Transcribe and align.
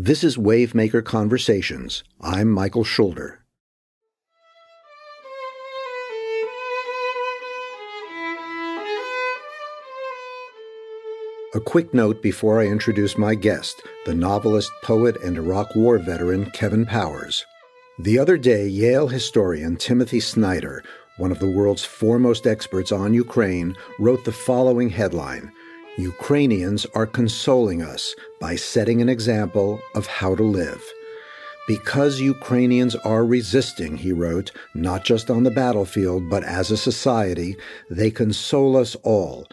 This 0.00 0.22
is 0.22 0.36
Wavemaker 0.36 1.04
Conversations. 1.04 2.04
I'm 2.20 2.48
Michael 2.48 2.84
Schulder. 2.84 3.40
A 11.52 11.58
quick 11.58 11.92
note 11.92 12.22
before 12.22 12.60
I 12.60 12.66
introduce 12.66 13.18
my 13.18 13.34
guest, 13.34 13.82
the 14.06 14.14
novelist, 14.14 14.70
poet, 14.84 15.16
and 15.24 15.36
Iraq 15.36 15.74
War 15.74 15.98
veteran 15.98 16.48
Kevin 16.52 16.86
Powers. 16.86 17.44
The 17.98 18.20
other 18.20 18.38
day, 18.38 18.68
Yale 18.68 19.08
historian 19.08 19.74
Timothy 19.74 20.20
Snyder, 20.20 20.84
one 21.16 21.32
of 21.32 21.40
the 21.40 21.50
world's 21.50 21.84
foremost 21.84 22.46
experts 22.46 22.92
on 22.92 23.14
Ukraine, 23.14 23.74
wrote 23.98 24.24
the 24.24 24.30
following 24.30 24.90
headline 24.90 25.50
Ukrainians 25.98 26.86
are 26.94 27.06
consoling 27.06 27.82
us 27.82 28.14
by 28.40 28.54
setting 28.54 29.02
an 29.02 29.08
example 29.08 29.80
of 29.96 30.06
how 30.06 30.36
to 30.36 30.44
live. 30.44 30.80
Because 31.66 32.20
Ukrainians 32.20 32.94
are 32.94 33.24
resisting, 33.24 33.96
he 33.96 34.12
wrote, 34.12 34.52
not 34.74 35.04
just 35.04 35.28
on 35.28 35.42
the 35.42 35.50
battlefield, 35.50 36.30
but 36.30 36.44
as 36.44 36.70
a 36.70 36.76
society, 36.76 37.56
they 37.90 38.12
console 38.12 38.76
us 38.76 38.94
all. 39.02 39.48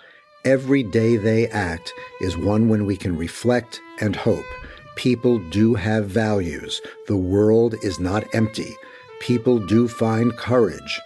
Every 0.45 0.83
day 0.83 1.17
they 1.17 1.47
act 1.47 1.91
is 2.21 2.37
one 2.37 2.69
when 2.69 2.85
we 2.85 2.95
can 2.95 3.17
reflect 3.17 3.81
and 3.99 4.15
hope. 4.15 4.45
People 4.95 5.39
do 5.49 5.73
have 5.73 6.05
values. 6.05 6.79
The 7.07 7.17
world 7.17 7.73
is 7.81 7.99
not 7.99 8.35
empty. 8.35 8.71
People 9.19 9.57
do 9.57 9.87
find 9.87 10.37
courage. 10.37 11.01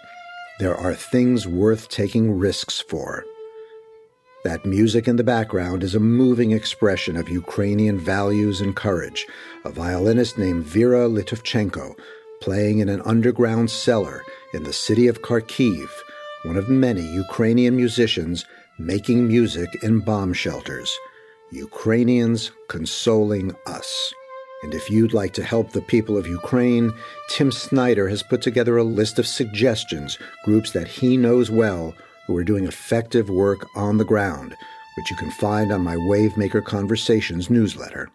There 0.58 0.76
are 0.76 0.94
things 0.94 1.48
worth 1.48 1.88
taking 1.88 2.30
risks 2.30 2.78
for. 2.78 3.24
That 4.42 4.64
music 4.64 5.06
in 5.06 5.16
the 5.16 5.24
background 5.24 5.82
is 5.82 5.94
a 5.94 6.00
moving 6.00 6.52
expression 6.52 7.14
of 7.18 7.28
Ukrainian 7.28 7.98
values 7.98 8.62
and 8.62 8.74
courage. 8.74 9.26
A 9.66 9.70
violinist 9.70 10.38
named 10.38 10.64
Vera 10.64 11.06
Litovchenko 11.10 11.94
playing 12.40 12.78
in 12.78 12.88
an 12.88 13.02
underground 13.02 13.70
cellar 13.70 14.22
in 14.54 14.62
the 14.62 14.72
city 14.72 15.08
of 15.08 15.20
Kharkiv, 15.20 15.90
one 16.44 16.56
of 16.56 16.70
many 16.70 17.02
Ukrainian 17.02 17.76
musicians 17.76 18.46
making 18.78 19.28
music 19.28 19.68
in 19.82 20.00
bomb 20.00 20.32
shelters. 20.32 20.90
Ukrainians 21.52 22.50
consoling 22.68 23.54
us. 23.66 24.14
And 24.62 24.72
if 24.72 24.88
you'd 24.88 25.12
like 25.12 25.34
to 25.34 25.44
help 25.44 25.72
the 25.72 25.82
people 25.82 26.16
of 26.16 26.26
Ukraine, 26.26 26.94
Tim 27.28 27.52
Snyder 27.52 28.08
has 28.08 28.22
put 28.22 28.40
together 28.40 28.78
a 28.78 28.84
list 28.84 29.18
of 29.18 29.26
suggestions, 29.26 30.18
groups 30.46 30.70
that 30.70 30.88
he 30.88 31.18
knows 31.18 31.50
well 31.50 31.94
who 32.26 32.36
are 32.36 32.44
doing 32.44 32.66
effective 32.66 33.28
work 33.28 33.66
on 33.74 33.98
the 33.98 34.04
ground, 34.04 34.56
which 34.96 35.10
you 35.10 35.16
can 35.16 35.30
find 35.30 35.72
on 35.72 35.82
my 35.82 35.96
Wavemaker 35.96 36.64
Conversations 36.64 37.50
newsletter. 37.50 38.10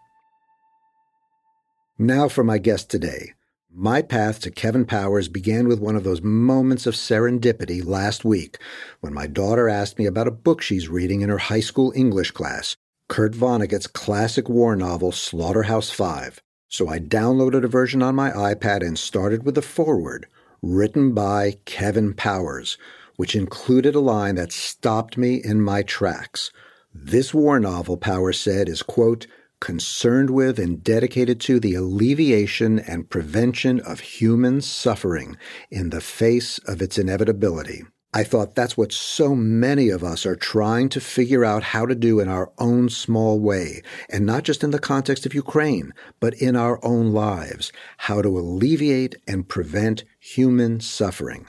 Now 1.98 2.28
for 2.28 2.44
my 2.44 2.58
guest 2.58 2.90
today. 2.90 3.34
My 3.78 4.02
path 4.02 4.40
to 4.42 4.52
Kevin 4.52 4.86
Powers 4.86 5.28
began 5.28 5.68
with 5.68 5.82
one 5.82 5.98
of 5.98 6.06
those 6.06 6.22
moments 6.22 6.86
of 6.86 6.94
serendipity 6.94 7.86
last 7.86 8.24
week 8.24 8.58
when 9.02 9.14
my 9.14 9.28
daughter 9.28 9.68
asked 9.68 10.00
me 10.00 10.06
about 10.06 10.30
a 10.30 10.32
book 10.32 10.62
she's 10.62 10.88
reading 10.88 11.22
in 11.22 11.30
her 11.30 11.38
high 11.38 11.60
school 11.60 11.92
English 11.94 12.32
class, 12.32 12.78
Kurt 13.10 13.34
Vonnegut's 13.34 13.88
classic 13.88 14.48
war 14.48 14.78
novel 14.78 15.12
Slaughterhouse 15.12 15.90
Five. 15.90 16.42
So 16.70 16.88
I 16.88 17.00
downloaded 17.00 17.64
a 17.64 17.68
version 17.68 18.02
on 18.02 18.16
my 18.16 18.32
iPad 18.32 18.82
and 18.82 18.98
started 18.98 19.44
with 19.44 19.56
the 19.56 19.62
foreword, 19.62 20.28
written 20.62 21.14
by 21.14 21.58
Kevin 21.66 22.14
Powers, 22.14 22.78
which 23.16 23.36
included 23.36 23.96
a 23.96 24.00
line 24.00 24.36
that 24.36 24.52
stopped 24.52 25.18
me 25.18 25.42
in 25.44 25.62
my 25.62 25.82
tracks. 25.82 26.52
This 26.94 27.34
war 27.34 27.60
novel, 27.60 27.98
Powers 27.98 28.40
said, 28.40 28.70
is, 28.70 28.82
quote, 28.82 29.28
concerned 29.60 30.30
with 30.30 30.60
and 30.60 30.84
dedicated 30.84 31.40
to 31.42 31.60
the 31.60 31.74
alleviation 31.76 32.80
and 32.80 33.10
prevention 33.10 33.80
of 33.80 34.00
human 34.00 34.62
suffering 34.62 35.38
in 35.72 35.90
the 35.90 36.02
face 36.02 36.58
of 36.60 36.82
its 36.82 36.98
inevitability. 36.98 37.84
I 38.14 38.24
thought 38.24 38.56
that's 38.56 38.78
what 38.78 38.94
so 38.94 39.36
many 39.36 39.90
of 39.90 40.02
us 40.02 40.26
are 40.26 40.38
trying 40.38 40.88
to 40.90 41.02
figure 41.02 41.44
out 41.44 41.64
how 41.64 41.86
to 41.86 41.94
do 41.94 42.22
in 42.22 42.30
our 42.30 42.50
own 42.58 42.88
small 42.88 43.42
way, 43.42 43.82
and 44.10 44.26
not 44.26 44.44
just 44.44 44.64
in 44.64 44.72
the 44.72 44.80
context 44.80 45.26
of 45.26 45.34
Ukraine, 45.34 45.92
but 46.22 46.34
in 46.36 46.56
our 46.56 46.80
own 46.82 47.12
lives, 47.12 47.74
how 47.98 48.22
to 48.22 48.40
alleviate 48.40 49.16
and 49.28 49.50
prevent 49.50 50.06
human 50.18 50.80
suffering. 50.80 51.46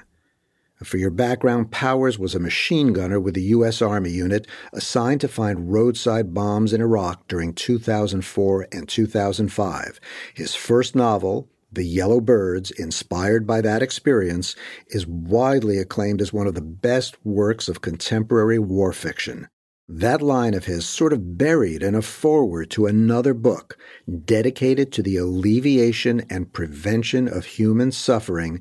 For 0.85 0.99
your 0.99 1.11
background, 1.11 1.71
Powers 1.71 2.19
was 2.19 2.35
a 2.35 2.39
machine 2.39 2.93
gunner 2.93 3.19
with 3.19 3.35
the 3.35 3.43
U.S. 3.43 3.81
Army 3.81 4.11
unit 4.11 4.47
assigned 4.75 5.23
to 5.23 5.29
find 5.29 5.73
roadside 5.73 6.35
bombs 6.35 6.75
in 6.75 6.83
Iraq 6.83 7.27
during 7.29 7.55
2004 7.55 8.69
and 8.73 8.87
2005. 8.87 10.01
His 10.35 10.55
first 10.55 10.95
novel, 10.95 11.49
The 11.73 11.85
Yellow 11.85 12.21
Birds, 12.21 12.71
inspired 12.73 13.47
by 13.47 13.63
that 13.63 13.83
experience, 13.83 14.55
is 14.89 15.07
widely 15.07 15.79
acclaimed 15.79 16.21
as 16.21 16.35
one 16.35 16.47
of 16.47 16.55
the 16.55 16.61
best 16.61 17.17
works 17.25 17.69
of 17.69 17.81
contemporary 17.81 18.59
war 18.59 18.93
fiction. 18.93 19.49
That 19.89 20.21
line 20.21 20.55
of 20.55 20.65
his 20.65 20.85
sort 20.85 21.13
of 21.13 21.39
buried 21.39 21.81
in 21.81 21.95
a 21.95 22.03
foreword 22.03 22.71
to 22.73 22.87
another 22.87 23.33
book 23.35 23.79
dedicated 24.25 24.91
to 24.93 25.03
the 25.03 25.17
alleviation 25.17 26.27
and 26.29 26.53
prevention 26.53 27.29
of 27.29 27.45
human 27.45 27.93
suffering 27.93 28.61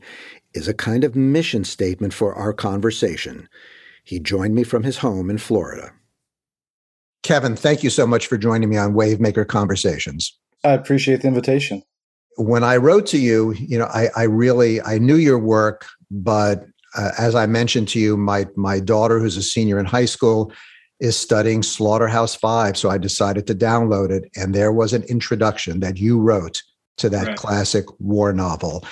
is 0.55 0.67
a 0.67 0.73
kind 0.73 1.03
of 1.03 1.15
mission 1.15 1.63
statement 1.63 2.13
for 2.13 2.33
our 2.33 2.53
conversation. 2.53 3.47
He 4.03 4.19
joined 4.19 4.55
me 4.55 4.63
from 4.63 4.83
his 4.83 4.97
home 4.97 5.29
in 5.29 5.37
Florida. 5.37 5.91
Kevin, 7.23 7.55
thank 7.55 7.83
you 7.83 7.89
so 7.89 8.05
much 8.05 8.27
for 8.27 8.37
joining 8.37 8.69
me 8.69 8.77
on 8.77 8.93
Wavemaker 8.93 9.47
Conversations. 9.47 10.37
I 10.63 10.71
appreciate 10.73 11.21
the 11.21 11.27
invitation. 11.27 11.83
When 12.37 12.63
I 12.63 12.77
wrote 12.77 13.05
to 13.07 13.17
you, 13.17 13.53
you 13.53 13.77
know, 13.77 13.85
I, 13.85 14.09
I 14.15 14.23
really 14.23 14.81
I 14.81 14.97
knew 14.97 15.15
your 15.15 15.39
work, 15.39 15.85
but 16.11 16.65
uh, 16.95 17.11
as 17.17 17.35
I 17.35 17.45
mentioned 17.45 17.87
to 17.89 17.99
you, 17.99 18.15
my 18.15 18.47
my 18.55 18.79
daughter, 18.79 19.19
who's 19.19 19.37
a 19.37 19.43
senior 19.43 19.79
in 19.79 19.85
high 19.85 20.05
school, 20.05 20.51
is 20.99 21.17
studying 21.17 21.63
Slaughterhouse 21.63 22.35
Five, 22.35 22.77
so 22.77 22.89
I 22.89 22.97
decided 22.97 23.47
to 23.47 23.55
download 23.55 24.11
it, 24.11 24.29
and 24.35 24.53
there 24.53 24.71
was 24.71 24.93
an 24.93 25.03
introduction 25.03 25.79
that 25.79 25.97
you 25.97 26.19
wrote 26.19 26.61
to 26.97 27.09
that 27.09 27.27
right. 27.27 27.37
classic 27.37 27.85
war 27.99 28.33
novel. 28.33 28.83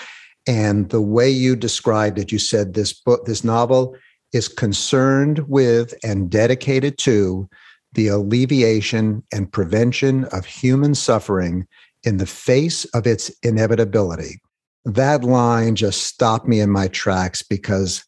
And 0.45 0.89
the 0.89 1.01
way 1.01 1.29
you 1.29 1.55
described 1.55 2.19
it, 2.19 2.31
you 2.31 2.39
said 2.39 2.73
this 2.73 2.93
book, 2.93 3.25
this 3.25 3.43
novel 3.43 3.95
is 4.33 4.47
concerned 4.47 5.39
with 5.47 5.93
and 6.03 6.29
dedicated 6.29 6.97
to 6.99 7.47
the 7.93 8.07
alleviation 8.07 9.23
and 9.31 9.51
prevention 9.51 10.25
of 10.25 10.45
human 10.45 10.95
suffering 10.95 11.67
in 12.03 12.17
the 12.17 12.25
face 12.25 12.85
of 12.85 13.07
its 13.07 13.29
inevitability. 13.43 14.41
That 14.85 15.23
line 15.23 15.75
just 15.75 16.03
stopped 16.03 16.47
me 16.47 16.59
in 16.59 16.69
my 16.69 16.87
tracks 16.89 17.41
because 17.41 18.03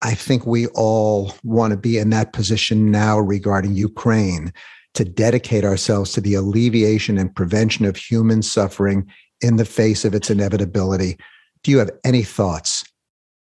I 0.00 0.14
think 0.14 0.46
we 0.46 0.68
all 0.68 1.34
want 1.42 1.72
to 1.72 1.76
be 1.76 1.98
in 1.98 2.10
that 2.10 2.32
position 2.32 2.90
now 2.90 3.18
regarding 3.18 3.74
Ukraine 3.74 4.52
to 4.94 5.04
dedicate 5.04 5.64
ourselves 5.64 6.12
to 6.12 6.20
the 6.20 6.34
alleviation 6.34 7.18
and 7.18 7.34
prevention 7.34 7.84
of 7.84 7.96
human 7.96 8.42
suffering 8.42 9.10
in 9.40 9.56
the 9.56 9.64
face 9.64 10.04
of 10.04 10.14
its 10.14 10.30
inevitability 10.30 11.18
do 11.62 11.70
you 11.70 11.78
have 11.78 11.90
any 12.04 12.22
thoughts 12.22 12.84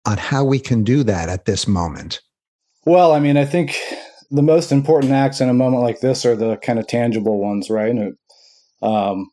on 0.05 0.17
how 0.17 0.43
we 0.43 0.59
can 0.59 0.83
do 0.83 1.03
that 1.03 1.29
at 1.29 1.45
this 1.45 1.67
moment? 1.67 2.21
Well, 2.85 3.13
I 3.13 3.19
mean, 3.19 3.37
I 3.37 3.45
think 3.45 3.77
the 4.29 4.43
most 4.43 4.71
important 4.71 5.11
acts 5.11 5.41
in 5.41 5.49
a 5.49 5.53
moment 5.53 5.83
like 5.83 5.99
this 5.99 6.25
are 6.25 6.35
the 6.35 6.57
kind 6.57 6.79
of 6.79 6.87
tangible 6.87 7.39
ones, 7.39 7.69
right? 7.69 7.95
Um, 8.81 9.29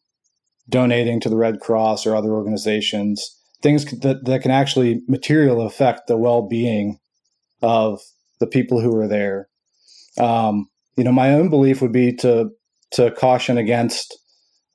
donating 0.69 1.21
to 1.21 1.29
the 1.29 1.37
Red 1.37 1.61
Cross 1.61 2.07
or 2.07 2.17
other 2.17 2.33
organizations, 2.33 3.39
things 3.63 3.85
that, 4.01 4.25
that 4.25 4.43
can 4.43 4.51
actually 4.51 5.03
materially 5.09 5.67
affect 5.67 6.07
the 6.07 6.17
well 6.17 6.43
being 6.43 6.99
of 7.61 8.01
the 8.41 8.47
people 8.47 8.81
who 8.81 8.97
are 8.97 9.09
there. 9.09 9.49
Um, 10.19 10.69
you 10.97 11.05
know, 11.05 11.13
my 11.13 11.33
own 11.33 11.49
belief 11.49 11.81
would 11.83 11.93
be 11.93 12.15
to 12.17 12.51
to 12.93 13.11
caution 13.13 13.57
against 13.57 14.19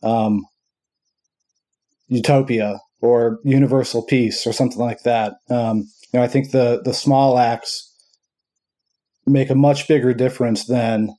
um, 0.01 0.43
utopia 2.07 2.79
or 3.01 3.39
universal 3.43 4.03
peace 4.03 4.47
or 4.47 4.53
something 4.53 4.79
like 4.79 5.03
that. 5.03 5.35
Um, 5.49 5.89
you 6.13 6.19
know, 6.19 6.23
I 6.23 6.27
think 6.27 6.51
the 6.51 6.81
the 6.83 6.93
small 6.93 7.37
acts 7.37 7.83
make 9.25 9.49
a 9.49 9.55
much 9.55 9.87
bigger 9.87 10.13
difference 10.13 10.65
than 10.65 11.15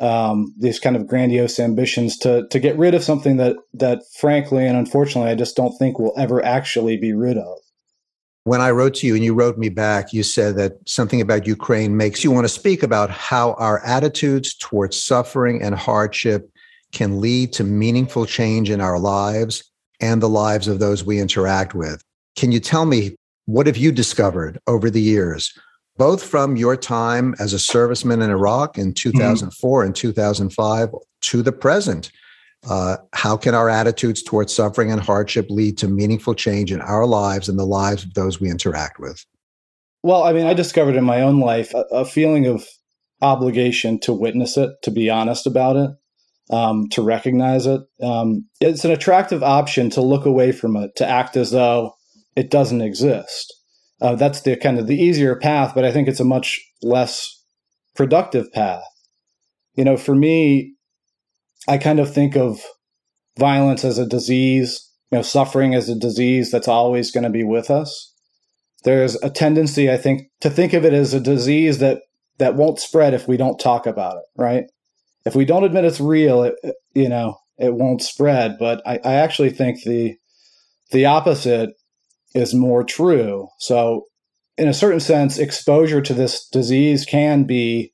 um, 0.00 0.54
these 0.58 0.78
kind 0.78 0.96
of 0.96 1.06
grandiose 1.06 1.58
ambitions 1.58 2.16
to 2.18 2.46
to 2.48 2.58
get 2.58 2.76
rid 2.76 2.94
of 2.94 3.02
something 3.02 3.36
that 3.38 3.56
that 3.74 4.02
frankly 4.18 4.66
and 4.66 4.76
unfortunately 4.76 5.30
I 5.30 5.34
just 5.34 5.56
don't 5.56 5.76
think 5.78 5.98
will 5.98 6.14
ever 6.16 6.44
actually 6.44 6.96
be 6.96 7.12
rid 7.12 7.36
of. 7.36 7.58
When 8.44 8.60
I 8.60 8.70
wrote 8.70 8.94
to 8.96 9.06
you 9.06 9.14
and 9.14 9.22
you 9.22 9.34
wrote 9.34 9.58
me 9.58 9.68
back, 9.68 10.12
you 10.12 10.22
said 10.22 10.56
that 10.56 10.72
something 10.86 11.20
about 11.20 11.46
Ukraine 11.46 11.96
makes 11.96 12.24
you 12.24 12.30
want 12.30 12.44
to 12.46 12.48
speak 12.48 12.82
about 12.82 13.10
how 13.10 13.52
our 13.54 13.84
attitudes 13.84 14.54
towards 14.54 15.00
suffering 15.00 15.60
and 15.62 15.74
hardship 15.74 16.50
can 16.92 17.20
lead 17.20 17.52
to 17.52 17.64
meaningful 17.64 18.24
change 18.24 18.70
in 18.70 18.80
our 18.80 18.98
lives 18.98 19.64
and 20.00 20.22
the 20.22 20.28
lives 20.28 20.68
of 20.68 20.78
those 20.78 21.04
we 21.04 21.20
interact 21.20 21.74
with. 21.74 22.02
Can 22.36 22.52
you 22.52 22.60
tell 22.60 22.84
me 22.84 23.16
what 23.46 23.66
have 23.66 23.76
you 23.76 23.90
discovered 23.90 24.58
over 24.66 24.90
the 24.90 25.00
years, 25.00 25.52
both 25.96 26.22
from 26.22 26.56
your 26.56 26.76
time 26.76 27.34
as 27.38 27.52
a 27.52 27.56
serviceman 27.56 28.22
in 28.22 28.30
Iraq 28.30 28.78
in 28.78 28.92
2004 28.92 29.80
mm-hmm. 29.80 29.86
and 29.86 29.96
2005 29.96 30.94
to 31.22 31.42
the 31.42 31.52
present? 31.52 32.10
Uh, 32.68 32.96
how 33.12 33.36
can 33.36 33.54
our 33.54 33.68
attitudes 33.68 34.22
towards 34.22 34.54
suffering 34.54 34.90
and 34.90 35.00
hardship 35.00 35.46
lead 35.48 35.78
to 35.78 35.88
meaningful 35.88 36.34
change 36.34 36.72
in 36.72 36.80
our 36.80 37.06
lives 37.06 37.48
and 37.48 37.58
the 37.58 37.66
lives 37.66 38.04
of 38.04 38.14
those 38.14 38.40
we 38.40 38.50
interact 38.50 38.98
with? 38.98 39.24
Well, 40.02 40.24
I 40.24 40.32
mean, 40.32 40.46
I 40.46 40.54
discovered 40.54 40.96
in 40.96 41.04
my 41.04 41.20
own 41.22 41.40
life 41.40 41.72
a, 41.74 41.84
a 41.90 42.04
feeling 42.04 42.46
of 42.46 42.66
obligation 43.20 43.98
to 44.00 44.12
witness 44.12 44.56
it, 44.56 44.70
to 44.82 44.90
be 44.90 45.10
honest 45.10 45.46
about 45.46 45.76
it, 45.76 45.90
um, 46.50 46.88
to 46.90 47.02
recognize 47.02 47.66
it. 47.66 47.82
Um, 48.02 48.46
it's 48.60 48.84
an 48.84 48.90
attractive 48.90 49.42
option 49.42 49.90
to 49.90 50.00
look 50.00 50.26
away 50.26 50.52
from 50.52 50.76
it, 50.76 50.92
to 50.96 51.06
act 51.06 51.36
as 51.36 51.50
though 51.50 51.94
it 52.36 52.50
doesn't 52.50 52.82
exist. 52.82 53.54
Uh, 54.00 54.14
that's 54.14 54.42
the 54.42 54.56
kind 54.56 54.78
of 54.78 54.86
the 54.86 54.96
easier 54.96 55.36
path, 55.36 55.74
but 55.74 55.84
I 55.84 55.92
think 55.92 56.08
it's 56.08 56.20
a 56.20 56.24
much 56.24 56.60
less 56.82 57.44
productive 57.96 58.52
path. 58.52 58.84
You 59.74 59.84
know, 59.84 59.96
for 59.96 60.14
me, 60.14 60.74
I 61.66 61.78
kind 61.78 62.00
of 62.00 62.12
think 62.12 62.36
of 62.36 62.60
violence 63.38 63.84
as 63.84 63.98
a 63.98 64.06
disease, 64.06 64.88
you 65.10 65.18
know, 65.18 65.22
suffering 65.22 65.74
as 65.74 65.88
a 65.88 65.98
disease 65.98 66.50
that's 66.50 66.68
always 66.68 67.10
going 67.10 67.24
to 67.24 67.30
be 67.30 67.44
with 67.44 67.70
us. 67.70 68.14
There's 68.84 69.16
a 69.16 69.30
tendency, 69.30 69.90
I 69.90 69.96
think, 69.96 70.22
to 70.40 70.50
think 70.50 70.72
of 70.72 70.84
it 70.84 70.92
as 70.92 71.12
a 71.12 71.20
disease 71.20 71.78
that 71.78 72.02
that 72.38 72.54
won't 72.54 72.78
spread 72.78 73.14
if 73.14 73.26
we 73.26 73.36
don't 73.36 73.58
talk 73.58 73.86
about 73.86 74.16
it, 74.16 74.24
right? 74.36 74.64
If 75.24 75.34
we 75.34 75.44
don't 75.44 75.64
admit 75.64 75.84
it's 75.84 76.00
real, 76.00 76.42
it, 76.44 76.54
you 76.94 77.08
know, 77.08 77.38
it 77.58 77.74
won't 77.74 78.02
spread. 78.02 78.56
But 78.58 78.82
I, 78.86 78.98
I 79.04 79.14
actually 79.14 79.50
think 79.50 79.82
the 79.82 80.16
the 80.90 81.06
opposite 81.06 81.70
is 82.34 82.54
more 82.54 82.84
true. 82.84 83.48
So, 83.58 84.06
in 84.56 84.68
a 84.68 84.74
certain 84.74 85.00
sense, 85.00 85.38
exposure 85.38 86.00
to 86.00 86.14
this 86.14 86.46
disease 86.48 87.04
can 87.04 87.44
be 87.44 87.92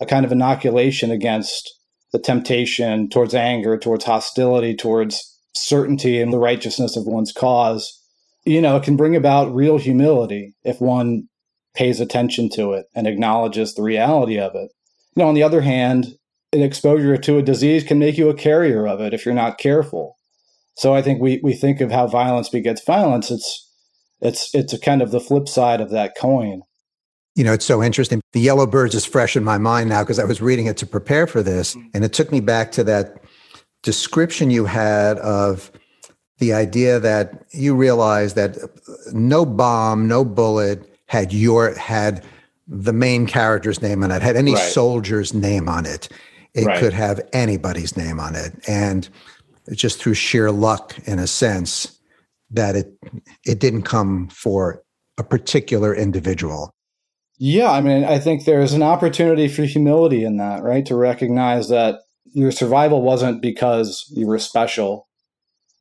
a 0.00 0.06
kind 0.06 0.24
of 0.24 0.32
inoculation 0.32 1.10
against 1.10 1.72
the 2.12 2.18
temptation 2.18 3.08
towards 3.08 3.34
anger, 3.34 3.76
towards 3.78 4.04
hostility, 4.04 4.74
towards 4.74 5.32
certainty 5.54 6.20
and 6.20 6.32
the 6.32 6.38
righteousness 6.38 6.96
of 6.96 7.06
one's 7.06 7.32
cause. 7.32 8.02
You 8.44 8.60
know, 8.60 8.76
it 8.76 8.84
can 8.84 8.96
bring 8.96 9.16
about 9.16 9.54
real 9.54 9.78
humility 9.78 10.54
if 10.64 10.80
one 10.80 11.28
pays 11.74 12.00
attention 12.00 12.48
to 12.50 12.72
it 12.72 12.86
and 12.94 13.06
acknowledges 13.06 13.74
the 13.74 13.82
reality 13.82 14.38
of 14.38 14.54
it. 14.54 14.70
You 15.14 15.22
know, 15.22 15.28
on 15.28 15.34
the 15.34 15.42
other 15.42 15.60
hand, 15.62 16.06
an 16.52 16.62
exposure 16.62 17.16
to 17.16 17.38
a 17.38 17.42
disease 17.42 17.84
can 17.84 17.98
make 17.98 18.16
you 18.16 18.28
a 18.28 18.34
carrier 18.34 18.86
of 18.86 19.00
it 19.00 19.12
if 19.12 19.24
you're 19.24 19.34
not 19.34 19.58
careful. 19.58 20.16
So 20.76 20.94
I 20.94 21.02
think 21.02 21.20
we, 21.20 21.40
we 21.42 21.54
think 21.54 21.80
of 21.80 21.90
how 21.90 22.06
violence 22.06 22.48
begets 22.48 22.84
violence. 22.84 23.30
It's 23.30 23.62
it's 24.20 24.54
it's 24.54 24.72
a 24.72 24.80
kind 24.80 25.02
of 25.02 25.10
the 25.10 25.20
flip 25.20 25.48
side 25.48 25.80
of 25.80 25.90
that 25.90 26.16
coin. 26.16 26.62
You 27.34 27.44
know, 27.44 27.52
it's 27.52 27.66
so 27.66 27.82
interesting. 27.82 28.22
The 28.32 28.40
Yellow 28.40 28.66
Birds 28.66 28.94
is 28.94 29.04
fresh 29.04 29.36
in 29.36 29.44
my 29.44 29.58
mind 29.58 29.90
now 29.90 30.02
because 30.02 30.18
I 30.18 30.24
was 30.24 30.40
reading 30.40 30.66
it 30.66 30.78
to 30.78 30.86
prepare 30.86 31.26
for 31.26 31.42
this. 31.42 31.74
Mm-hmm. 31.74 31.88
And 31.94 32.04
it 32.04 32.14
took 32.14 32.32
me 32.32 32.40
back 32.40 32.72
to 32.72 32.84
that 32.84 33.22
description 33.82 34.50
you 34.50 34.64
had 34.64 35.18
of 35.18 35.70
the 36.38 36.52
idea 36.52 36.98
that 37.00 37.44
you 37.52 37.74
realized 37.74 38.36
that 38.36 38.56
no 39.12 39.44
bomb, 39.44 40.08
no 40.08 40.24
bullet 40.24 40.90
had 41.06 41.32
your 41.32 41.74
had 41.74 42.24
the 42.66 42.92
main 42.92 43.26
character's 43.26 43.80
name 43.80 44.02
on 44.02 44.10
it, 44.10 44.22
had 44.22 44.36
any 44.36 44.54
right. 44.54 44.72
soldier's 44.72 45.32
name 45.32 45.68
on 45.68 45.86
it. 45.86 46.08
It 46.56 46.64
right. 46.64 46.80
could 46.80 46.94
have 46.94 47.20
anybody's 47.32 47.96
name 47.96 48.18
on 48.18 48.34
it. 48.34 48.54
And 48.66 49.08
just 49.72 50.00
through 50.00 50.14
sheer 50.14 50.50
luck, 50.50 50.96
in 51.04 51.18
a 51.18 51.26
sense, 51.26 51.98
that 52.50 52.74
it 52.74 52.98
it 53.44 53.60
didn't 53.60 53.82
come 53.82 54.28
for 54.28 54.82
a 55.18 55.24
particular 55.24 55.94
individual. 55.94 56.72
Yeah, 57.38 57.70
I 57.70 57.80
mean, 57.82 58.04
I 58.04 58.18
think 58.18 58.44
there's 58.44 58.72
an 58.72 58.82
opportunity 58.82 59.48
for 59.48 59.64
humility 59.64 60.24
in 60.24 60.38
that, 60.38 60.62
right? 60.62 60.86
To 60.86 60.96
recognize 60.96 61.68
that 61.68 62.00
your 62.32 62.50
survival 62.50 63.02
wasn't 63.02 63.42
because 63.42 64.10
you 64.14 64.26
were 64.26 64.38
special. 64.38 65.06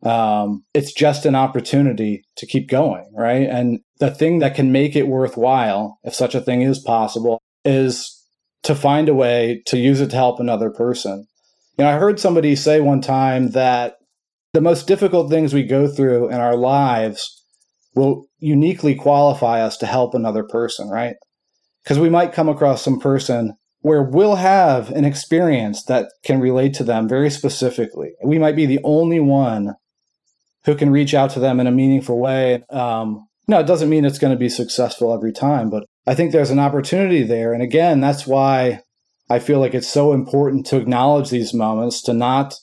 Um, 0.04 0.66
it's 0.74 0.94
just 0.94 1.26
an 1.26 1.36
opportunity 1.36 2.26
to 2.36 2.46
keep 2.46 2.70
going, 2.70 3.10
right? 3.16 3.48
And 3.50 3.80
the 4.00 4.12
thing 4.12 4.40
that 4.40 4.56
can 4.56 4.72
make 4.72 4.96
it 4.96 5.08
worthwhile, 5.08 6.00
if 6.04 6.14
such 6.14 6.36
a 6.36 6.42
thing 6.42 6.62
is 6.62 6.80
possible, 6.80 7.42
is 7.64 8.15
to 8.66 8.76
find 8.76 9.08
a 9.08 9.14
way 9.14 9.62
to 9.68 9.78
use 9.78 10.02
it 10.02 10.10
to 10.10 10.16
help 10.16 10.40
another 10.40 10.70
person. 10.70 11.28
You 11.78 11.86
know, 11.86 11.92
I 11.92 12.00
heard 12.00 12.20
somebody 12.20 12.56
say 12.56 12.82
one 12.82 13.02
time 13.02 13.52
that 13.52 13.96
the 14.54 14.62
most 14.62 14.88
difficult 14.88 15.30
things 15.30 15.54
we 15.54 15.64
go 15.64 15.88
through 15.88 16.30
in 16.30 16.36
our 16.36 16.56
lives 16.56 17.44
will 17.94 18.26
uniquely 18.40 18.96
qualify 18.96 19.62
us 19.62 19.78
to 19.78 19.86
help 19.86 20.14
another 20.14 20.44
person, 20.44 20.90
right? 20.90 21.16
Because 21.84 22.00
we 22.00 22.10
might 22.10 22.34
come 22.34 22.50
across 22.50 22.82
some 22.82 23.00
person 23.00 23.56
where 23.82 24.02
we'll 24.02 24.36
have 24.36 24.90
an 24.92 25.06
experience 25.06 25.84
that 25.84 26.10
can 26.24 26.40
relate 26.40 26.74
to 26.74 26.84
them 26.84 27.08
very 27.08 27.30
specifically. 27.30 28.14
We 28.24 28.40
might 28.40 28.56
be 28.56 28.66
the 28.66 28.80
only 28.84 29.20
one 29.20 29.76
who 30.66 30.74
can 30.74 30.90
reach 30.90 31.14
out 31.14 31.30
to 31.32 31.40
them 31.40 31.60
in 31.60 31.68
a 31.68 31.72
meaningful 31.72 32.20
way. 32.20 32.64
Um, 32.72 33.28
no, 33.48 33.60
it 33.60 33.68
doesn't 33.68 33.90
mean 33.90 34.06
it's 34.06 34.20
going 34.20 34.34
to 34.34 34.40
be 34.40 34.50
successful 34.50 35.14
every 35.14 35.32
time, 35.32 35.70
but 35.70 35.86
I 36.08 36.16
think 36.16 36.32
there's 36.32 36.52
an 36.52 36.60
opportunity 36.60 37.24
there. 37.24 37.54
And 37.54 37.62
again, 37.62 38.02
that's 38.02 38.26
why 38.26 38.82
I 39.30 39.40
feel 39.40 39.60
like 39.60 39.74
it's 39.74 39.88
so 39.88 40.14
important 40.14 40.66
to 40.68 40.78
acknowledge 40.78 41.30
these 41.30 41.54
moments, 41.54 42.02
to 42.04 42.14
not 42.14 42.56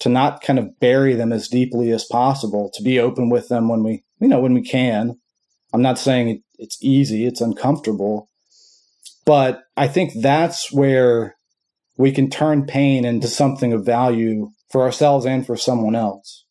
to 0.00 0.08
not 0.08 0.40
kind 0.40 0.58
of 0.58 0.80
bury 0.80 1.14
them 1.14 1.30
as 1.30 1.48
deeply 1.48 1.90
as 1.92 2.04
possible, 2.04 2.70
to 2.74 2.82
be 2.82 2.98
open 2.98 3.28
with 3.28 3.48
them 3.48 3.68
when 3.68 3.82
we, 3.82 4.02
you 4.18 4.28
know, 4.28 4.40
when 4.40 4.54
we 4.54 4.62
can. 4.62 5.20
I'm 5.74 5.82
not 5.82 5.98
saying 5.98 6.42
it's 6.58 6.82
easy, 6.82 7.26
it's 7.26 7.42
uncomfortable, 7.42 8.30
but 9.26 9.62
I 9.76 9.88
think 9.88 10.12
that's 10.20 10.72
where 10.72 11.36
we 11.96 12.12
can 12.12 12.30
turn 12.30 12.66
pain 12.66 13.04
into 13.04 13.28
something 13.28 13.74
of 13.74 13.84
value 13.84 14.50
for 14.70 14.82
ourselves 14.82 15.26
and 15.26 15.46
for 15.46 15.56
someone 15.56 15.94
else. 15.94 16.44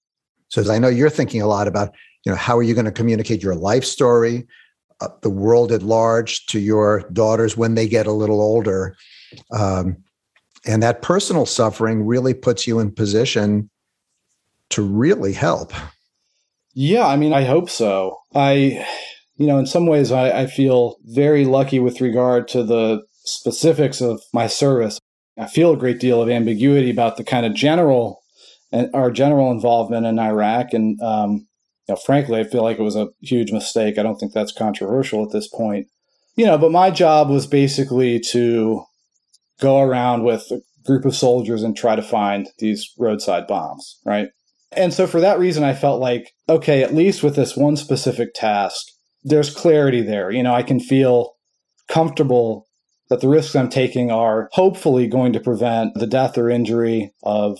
So, 0.49 0.71
I 0.71 0.79
know 0.79 0.87
you're 0.87 1.09
thinking 1.09 1.41
a 1.41 1.47
lot 1.47 1.67
about, 1.67 1.93
you 2.25 2.31
know, 2.31 2.37
how 2.37 2.57
are 2.57 2.63
you 2.63 2.73
going 2.73 2.85
to 2.85 2.91
communicate 2.91 3.41
your 3.41 3.55
life 3.55 3.85
story, 3.85 4.47
uh, 5.01 5.09
the 5.21 5.29
world 5.29 5.71
at 5.71 5.81
large 5.81 6.45
to 6.47 6.59
your 6.59 7.03
daughters 7.13 7.55
when 7.55 7.75
they 7.75 7.87
get 7.87 8.07
a 8.07 8.11
little 8.11 8.41
older? 8.41 8.95
Um, 9.51 9.97
and 10.65 10.83
that 10.83 11.01
personal 11.01 11.45
suffering 11.45 12.05
really 12.05 12.33
puts 12.33 12.67
you 12.67 12.79
in 12.79 12.91
position 12.91 13.69
to 14.69 14.81
really 14.81 15.33
help. 15.33 15.73
Yeah, 16.73 17.07
I 17.07 17.15
mean, 17.15 17.33
I 17.33 17.43
hope 17.43 17.69
so. 17.69 18.19
I, 18.35 18.85
you 19.37 19.47
know, 19.47 19.57
in 19.57 19.65
some 19.65 19.87
ways, 19.87 20.11
I, 20.11 20.41
I 20.41 20.45
feel 20.45 20.97
very 21.05 21.45
lucky 21.45 21.79
with 21.79 22.01
regard 22.01 22.47
to 22.49 22.63
the 22.63 23.01
specifics 23.25 24.01
of 24.01 24.21
my 24.33 24.47
service. 24.47 24.99
I 25.37 25.47
feel 25.47 25.73
a 25.73 25.77
great 25.77 25.99
deal 25.99 26.21
of 26.21 26.29
ambiguity 26.29 26.89
about 26.89 27.17
the 27.17 27.23
kind 27.23 27.45
of 27.45 27.53
general 27.55 28.21
and 28.71 28.93
our 28.93 29.09
general 29.09 29.51
involvement 29.51 30.05
in 30.05 30.19
Iraq. 30.19 30.73
And, 30.73 31.01
um, 31.01 31.47
you 31.89 31.95
know, 31.95 32.01
frankly, 32.05 32.39
I 32.39 32.43
feel 32.43 32.61
like 32.61 32.77
it 32.77 32.83
was 32.83 32.95
a 32.95 33.09
huge 33.19 33.51
mistake. 33.51 33.97
I 33.97 34.03
don't 34.03 34.17
think 34.19 34.31
that's 34.31 34.51
controversial 34.51 35.23
at 35.23 35.31
this 35.31 35.47
point. 35.47 35.87
You 36.35 36.45
know, 36.45 36.55
but 36.55 36.71
my 36.71 36.91
job 36.91 37.31
was 37.31 37.47
basically 37.47 38.19
to 38.31 38.83
go 39.59 39.81
around 39.81 40.23
with 40.23 40.43
a 40.51 40.61
group 40.85 41.03
of 41.03 41.15
soldiers 41.15 41.63
and 41.63 41.75
try 41.75 41.95
to 41.95 42.03
find 42.03 42.47
these 42.59 42.93
roadside 42.99 43.47
bombs, 43.47 43.97
right? 44.05 44.27
And 44.71 44.93
so 44.93 45.07
for 45.07 45.19
that 45.19 45.39
reason, 45.39 45.63
I 45.63 45.73
felt 45.73 45.99
like, 45.99 46.29
okay, 46.47 46.83
at 46.83 46.93
least 46.93 47.23
with 47.23 47.35
this 47.35 47.57
one 47.57 47.75
specific 47.75 48.35
task, 48.35 48.85
there's 49.23 49.51
clarity 49.51 50.03
there. 50.03 50.29
You 50.29 50.43
know, 50.43 50.53
I 50.53 50.61
can 50.61 50.79
feel 50.79 51.31
comfortable 51.87 52.67
that 53.09 53.19
the 53.19 53.29
risks 53.29 53.55
I'm 53.55 53.67
taking 53.67 54.11
are 54.11 54.47
hopefully 54.51 55.07
going 55.07 55.33
to 55.33 55.39
prevent 55.39 55.95
the 55.95 56.05
death 56.05 56.37
or 56.37 56.51
injury 56.51 57.11
of 57.23 57.57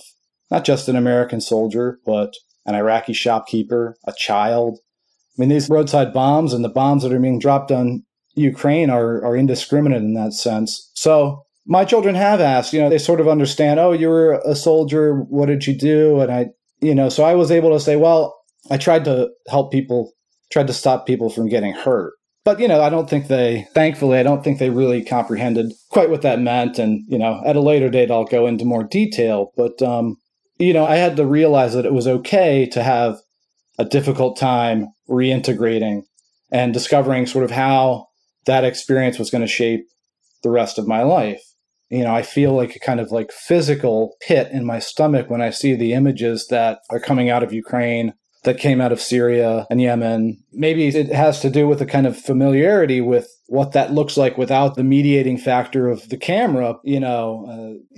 not 0.52 0.64
just 0.64 0.88
an 0.88 0.94
American 0.94 1.40
soldier, 1.40 1.98
but 2.06 2.32
an 2.70 2.76
Iraqi 2.76 3.12
shopkeeper, 3.12 3.96
a 4.06 4.12
child. 4.16 4.78
I 4.78 5.34
mean, 5.36 5.48
these 5.50 5.68
roadside 5.68 6.12
bombs 6.12 6.52
and 6.52 6.64
the 6.64 6.68
bombs 6.68 7.02
that 7.02 7.12
are 7.12 7.18
being 7.18 7.38
dropped 7.38 7.70
on 7.70 8.04
Ukraine 8.34 8.90
are, 8.90 9.24
are 9.24 9.36
indiscriminate 9.36 10.02
in 10.02 10.14
that 10.14 10.32
sense. 10.32 10.90
So 10.94 11.44
my 11.66 11.84
children 11.84 12.14
have 12.14 12.40
asked, 12.40 12.72
you 12.72 12.80
know, 12.80 12.88
they 12.88 12.98
sort 12.98 13.20
of 13.20 13.28
understand, 13.28 13.80
oh, 13.80 13.92
you 13.92 14.08
were 14.08 14.40
a 14.44 14.54
soldier. 14.54 15.20
What 15.22 15.46
did 15.46 15.66
you 15.66 15.76
do? 15.76 16.20
And 16.20 16.32
I, 16.32 16.46
you 16.80 16.94
know, 16.94 17.08
so 17.08 17.24
I 17.24 17.34
was 17.34 17.50
able 17.50 17.70
to 17.70 17.80
say, 17.80 17.96
well, 17.96 18.36
I 18.70 18.76
tried 18.76 19.04
to 19.06 19.30
help 19.48 19.72
people, 19.72 20.12
tried 20.50 20.66
to 20.68 20.72
stop 20.72 21.06
people 21.06 21.30
from 21.30 21.48
getting 21.48 21.72
hurt. 21.72 22.14
But, 22.44 22.58
you 22.58 22.68
know, 22.68 22.80
I 22.80 22.88
don't 22.88 23.08
think 23.08 23.28
they, 23.28 23.66
thankfully, 23.74 24.18
I 24.18 24.22
don't 24.22 24.42
think 24.42 24.58
they 24.58 24.70
really 24.70 25.04
comprehended 25.04 25.72
quite 25.90 26.08
what 26.08 26.22
that 26.22 26.40
meant. 26.40 26.78
And, 26.78 27.04
you 27.06 27.18
know, 27.18 27.42
at 27.44 27.56
a 27.56 27.60
later 27.60 27.90
date, 27.90 28.10
I'll 28.10 28.24
go 28.24 28.46
into 28.46 28.64
more 28.64 28.82
detail. 28.84 29.52
But, 29.56 29.82
um, 29.82 30.16
you 30.60 30.72
know, 30.72 30.86
I 30.86 30.96
had 30.96 31.16
to 31.16 31.26
realize 31.26 31.74
that 31.74 31.86
it 31.86 31.92
was 31.92 32.06
okay 32.06 32.66
to 32.66 32.82
have 32.82 33.18
a 33.78 33.84
difficult 33.84 34.36
time 34.38 34.88
reintegrating 35.08 36.02
and 36.52 36.72
discovering 36.72 37.26
sort 37.26 37.44
of 37.44 37.50
how 37.50 38.06
that 38.46 38.64
experience 38.64 39.18
was 39.18 39.30
going 39.30 39.42
to 39.42 39.48
shape 39.48 39.86
the 40.42 40.50
rest 40.50 40.78
of 40.78 40.86
my 40.86 41.02
life 41.02 41.42
you 41.90 42.04
know, 42.04 42.14
I 42.14 42.22
feel 42.22 42.54
like 42.54 42.76
a 42.76 42.78
kind 42.78 43.00
of 43.00 43.10
like 43.10 43.32
physical 43.32 44.16
pit 44.20 44.48
in 44.52 44.64
my 44.64 44.78
stomach 44.78 45.28
when 45.28 45.42
I 45.42 45.50
see 45.50 45.74
the 45.74 45.92
images 45.92 46.46
that 46.48 46.78
are 46.88 47.00
coming 47.00 47.28
out 47.28 47.42
of 47.42 47.52
Ukraine 47.52 48.14
that 48.44 48.58
came 48.58 48.80
out 48.80 48.92
of 48.92 49.00
Syria 49.00 49.66
and 49.70 49.82
Yemen. 49.82 50.42
Maybe 50.52 50.86
it 50.86 51.08
has 51.08 51.40
to 51.40 51.50
do 51.50 51.66
with 51.66 51.82
a 51.82 51.86
kind 51.86 52.06
of 52.06 52.16
familiarity 52.16 53.00
with 53.00 53.28
what 53.50 53.72
that 53.72 53.92
looks 53.92 54.16
like 54.16 54.38
without 54.38 54.76
the 54.76 54.84
mediating 54.84 55.36
factor 55.36 55.88
of 55.88 56.08
the 56.08 56.16
camera, 56.16 56.76
you 56.84 57.00
know. 57.00 57.44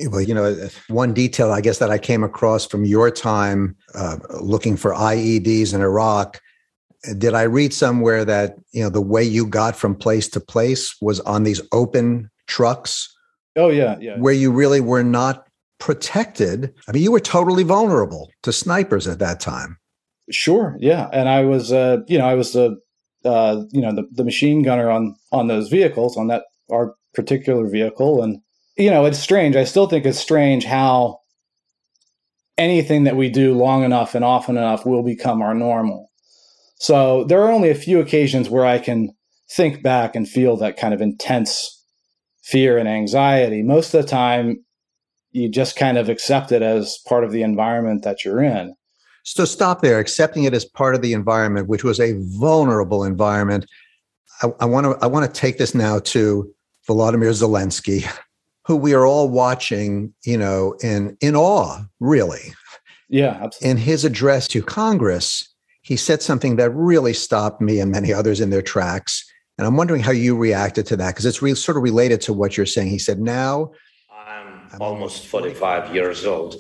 Uh, 0.00 0.08
well, 0.08 0.22
you 0.22 0.32
know, 0.32 0.56
one 0.88 1.12
detail 1.12 1.52
I 1.52 1.60
guess 1.60 1.76
that 1.76 1.90
I 1.90 1.98
came 1.98 2.24
across 2.24 2.64
from 2.64 2.86
your 2.86 3.10
time 3.10 3.76
uh, 3.94 4.16
looking 4.40 4.78
for 4.78 4.94
IEDs 4.94 5.74
in 5.74 5.82
Iraq. 5.82 6.40
Did 7.18 7.34
I 7.34 7.42
read 7.42 7.74
somewhere 7.74 8.24
that, 8.24 8.54
you 8.72 8.82
know, 8.82 8.88
the 8.88 9.02
way 9.02 9.22
you 9.22 9.46
got 9.46 9.76
from 9.76 9.94
place 9.94 10.26
to 10.30 10.40
place 10.40 10.96
was 11.02 11.20
on 11.20 11.42
these 11.42 11.60
open 11.70 12.30
trucks? 12.46 13.14
Oh, 13.54 13.68
yeah, 13.68 13.98
yeah. 14.00 14.16
Where 14.16 14.32
you 14.32 14.50
really 14.50 14.80
were 14.80 15.04
not 15.04 15.46
protected. 15.78 16.72
I 16.88 16.92
mean, 16.92 17.02
you 17.02 17.12
were 17.12 17.20
totally 17.20 17.62
vulnerable 17.62 18.30
to 18.44 18.54
snipers 18.54 19.06
at 19.06 19.18
that 19.18 19.38
time. 19.38 19.76
Sure. 20.30 20.78
Yeah. 20.80 21.10
And 21.12 21.28
I 21.28 21.44
was, 21.44 21.72
uh, 21.72 21.98
you 22.06 22.16
know, 22.16 22.26
I 22.26 22.36
was 22.36 22.54
the, 22.54 22.80
uh, 23.24 23.62
you 23.70 23.80
know, 23.80 23.94
the, 23.94 24.08
the 24.12 24.24
machine 24.24 24.62
gunner 24.62 24.90
on, 24.90 25.14
on 25.30 25.46
those 25.48 25.68
vehicles, 25.68 26.16
on 26.16 26.28
that, 26.28 26.44
our 26.70 26.94
particular 27.14 27.68
vehicle. 27.68 28.22
And, 28.22 28.40
you 28.76 28.90
know, 28.90 29.04
it's 29.04 29.18
strange. 29.18 29.56
I 29.56 29.64
still 29.64 29.86
think 29.86 30.06
it's 30.06 30.18
strange 30.18 30.64
how 30.64 31.20
anything 32.58 33.04
that 33.04 33.16
we 33.16 33.28
do 33.28 33.54
long 33.54 33.82
enough 33.84 34.14
and 34.14 34.24
often 34.24 34.56
enough 34.56 34.86
will 34.86 35.02
become 35.02 35.42
our 35.42 35.54
normal. 35.54 36.10
So 36.76 37.24
there 37.24 37.42
are 37.42 37.52
only 37.52 37.70
a 37.70 37.74
few 37.74 38.00
occasions 38.00 38.50
where 38.50 38.66
I 38.66 38.78
can 38.78 39.14
think 39.50 39.82
back 39.82 40.16
and 40.16 40.28
feel 40.28 40.56
that 40.56 40.76
kind 40.76 40.94
of 40.94 41.00
intense 41.00 41.84
fear 42.42 42.78
and 42.78 42.88
anxiety. 42.88 43.62
Most 43.62 43.94
of 43.94 44.02
the 44.02 44.08
time, 44.08 44.64
you 45.30 45.48
just 45.48 45.76
kind 45.76 45.96
of 45.96 46.08
accept 46.08 46.52
it 46.52 46.62
as 46.62 46.98
part 47.06 47.24
of 47.24 47.32
the 47.32 47.42
environment 47.42 48.02
that 48.04 48.24
you're 48.24 48.42
in. 48.42 48.74
So 49.24 49.44
stop 49.44 49.82
there, 49.82 49.98
accepting 49.98 50.44
it 50.44 50.54
as 50.54 50.64
part 50.64 50.94
of 50.94 51.02
the 51.02 51.12
environment, 51.12 51.68
which 51.68 51.84
was 51.84 52.00
a 52.00 52.14
vulnerable 52.38 53.04
environment. 53.04 53.66
I 54.60 54.64
want 54.64 54.86
to 54.86 55.04
I 55.04 55.06
want 55.06 55.32
to 55.32 55.40
take 55.40 55.58
this 55.58 55.74
now 55.74 56.00
to 56.00 56.52
Volodymyr 56.88 57.30
Zelensky, 57.30 58.04
who 58.66 58.76
we 58.76 58.92
are 58.94 59.06
all 59.06 59.28
watching, 59.28 60.12
you 60.24 60.36
know, 60.36 60.76
in 60.82 61.16
in 61.20 61.36
awe, 61.36 61.84
really. 62.00 62.52
Yeah, 63.08 63.38
absolutely. 63.40 63.70
In 63.70 63.76
his 63.76 64.04
address 64.04 64.48
to 64.48 64.62
Congress, 64.62 65.48
he 65.82 65.96
said 65.96 66.22
something 66.22 66.56
that 66.56 66.70
really 66.70 67.12
stopped 67.12 67.60
me 67.60 67.78
and 67.78 67.92
many 67.92 68.12
others 68.12 68.40
in 68.40 68.50
their 68.50 68.62
tracks. 68.62 69.24
And 69.58 69.66
I'm 69.66 69.76
wondering 69.76 70.02
how 70.02 70.12
you 70.12 70.36
reacted 70.36 70.86
to 70.86 70.96
that 70.96 71.10
because 71.10 71.26
it's 71.26 71.42
re- 71.42 71.54
sort 71.54 71.76
of 71.76 71.82
related 71.82 72.20
to 72.22 72.32
what 72.32 72.56
you're 72.56 72.66
saying. 72.66 72.88
He 72.88 72.98
said, 72.98 73.20
"Now 73.20 73.70
I'm, 74.10 74.68
I'm 74.72 74.80
almost 74.82 75.26
45 75.26 75.94
years 75.94 76.24
old. 76.24 76.56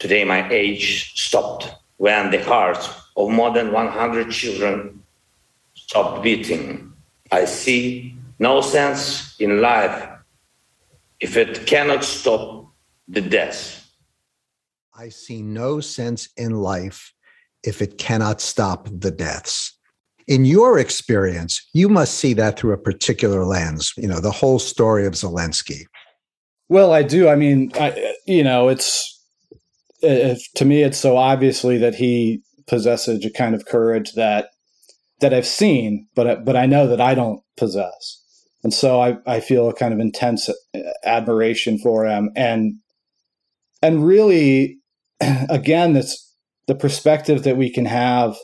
Today 0.00 0.24
my 0.24 0.48
age 0.50 1.12
stopped 1.14 1.72
when 2.04 2.30
the 2.30 2.44
hearts 2.44 2.86
of 3.16 3.30
more 3.30 3.50
than 3.50 3.72
100 3.72 4.30
children 4.30 5.02
stopped 5.72 6.22
beating. 6.22 6.92
I 7.32 7.46
see 7.46 8.14
no 8.38 8.60
sense 8.60 9.34
in 9.40 9.62
life 9.62 10.06
if 11.18 11.38
it 11.38 11.66
cannot 11.66 12.04
stop 12.04 12.70
the 13.08 13.22
death. 13.22 13.88
I 14.94 15.08
see 15.08 15.40
no 15.40 15.80
sense 15.80 16.28
in 16.36 16.52
life 16.52 17.14
if 17.62 17.80
it 17.80 17.96
cannot 17.96 18.42
stop 18.42 18.86
the 18.92 19.10
deaths. 19.10 19.72
In 20.26 20.44
your 20.44 20.78
experience, 20.78 21.66
you 21.72 21.88
must 21.88 22.16
see 22.16 22.34
that 22.34 22.58
through 22.58 22.74
a 22.74 22.84
particular 22.90 23.46
lens, 23.46 23.94
you 23.96 24.08
know, 24.08 24.20
the 24.20 24.30
whole 24.30 24.58
story 24.58 25.06
of 25.06 25.14
Zelensky. 25.14 25.84
Well, 26.68 26.92
I 26.92 27.02
do. 27.02 27.30
I 27.30 27.36
mean, 27.36 27.72
I, 27.80 28.14
you 28.26 28.44
know, 28.44 28.68
it's 28.68 29.23
if, 30.04 30.52
to 30.54 30.64
me, 30.64 30.82
it's 30.82 30.98
so 30.98 31.16
obviously 31.16 31.78
that 31.78 31.94
he 31.94 32.42
possesses 32.66 33.24
a 33.24 33.30
kind 33.30 33.54
of 33.54 33.66
courage 33.66 34.12
that 34.12 34.48
that 35.20 35.32
I've 35.32 35.46
seen, 35.46 36.06
but 36.14 36.44
but 36.44 36.56
I 36.56 36.66
know 36.66 36.86
that 36.86 37.00
I 37.00 37.14
don't 37.14 37.40
possess, 37.56 38.22
and 38.62 38.72
so 38.72 39.00
I 39.00 39.16
I 39.26 39.40
feel 39.40 39.68
a 39.68 39.74
kind 39.74 39.94
of 39.94 40.00
intense 40.00 40.50
admiration 41.04 41.78
for 41.78 42.04
him, 42.06 42.30
and 42.36 42.74
and 43.82 44.06
really, 44.06 44.78
again, 45.20 45.92
that's 45.92 46.20
the 46.66 46.74
perspective 46.74 47.42
that 47.44 47.56
we 47.56 47.70
can 47.70 47.84
have 47.84 48.36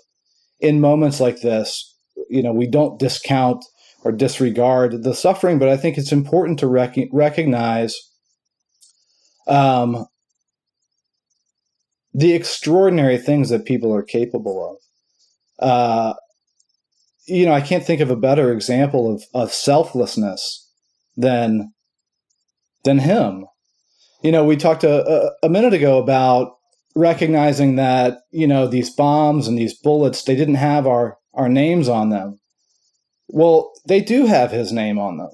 in 0.60 0.80
moments 0.80 1.20
like 1.20 1.40
this. 1.40 1.86
You 2.28 2.42
know, 2.42 2.52
we 2.52 2.66
don't 2.66 2.98
discount 2.98 3.64
or 4.04 4.12
disregard 4.12 5.02
the 5.02 5.14
suffering, 5.14 5.58
but 5.58 5.68
I 5.68 5.76
think 5.76 5.98
it's 5.98 6.12
important 6.12 6.58
to 6.60 6.66
rec- 6.66 7.08
recognize 7.12 7.96
um, 9.46 10.06
the 12.12 12.32
extraordinary 12.32 13.18
things 13.18 13.50
that 13.50 13.64
people 13.64 13.94
are 13.94 14.02
capable 14.02 14.78
of. 15.60 15.66
Uh, 15.66 16.14
you 17.26 17.46
know, 17.46 17.52
I 17.52 17.60
can't 17.60 17.84
think 17.84 18.00
of 18.00 18.10
a 18.10 18.16
better 18.16 18.52
example 18.52 19.14
of, 19.14 19.24
of 19.34 19.52
selflessness 19.52 20.68
than 21.16 21.72
than 22.84 22.98
him. 22.98 23.46
You 24.22 24.32
know, 24.32 24.44
we 24.44 24.56
talked 24.56 24.84
a, 24.84 25.32
a, 25.42 25.48
minute 25.48 25.74
ago 25.74 25.98
about 25.98 26.56
recognizing 26.94 27.76
that 27.76 28.18
you 28.30 28.46
know 28.46 28.66
these 28.66 28.90
bombs 28.90 29.46
and 29.46 29.56
these 29.56 29.78
bullets 29.78 30.24
they 30.24 30.34
didn't 30.34 30.56
have 30.56 30.86
our 30.86 31.18
our 31.34 31.48
names 31.48 31.88
on 31.88 32.10
them. 32.10 32.40
Well, 33.28 33.72
they 33.86 34.00
do 34.00 34.26
have 34.26 34.50
his 34.50 34.72
name 34.72 34.98
on 34.98 35.18
them. 35.18 35.30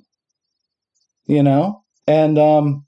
You 1.27 1.43
know, 1.43 1.85
and 2.07 2.39
um, 2.39 2.87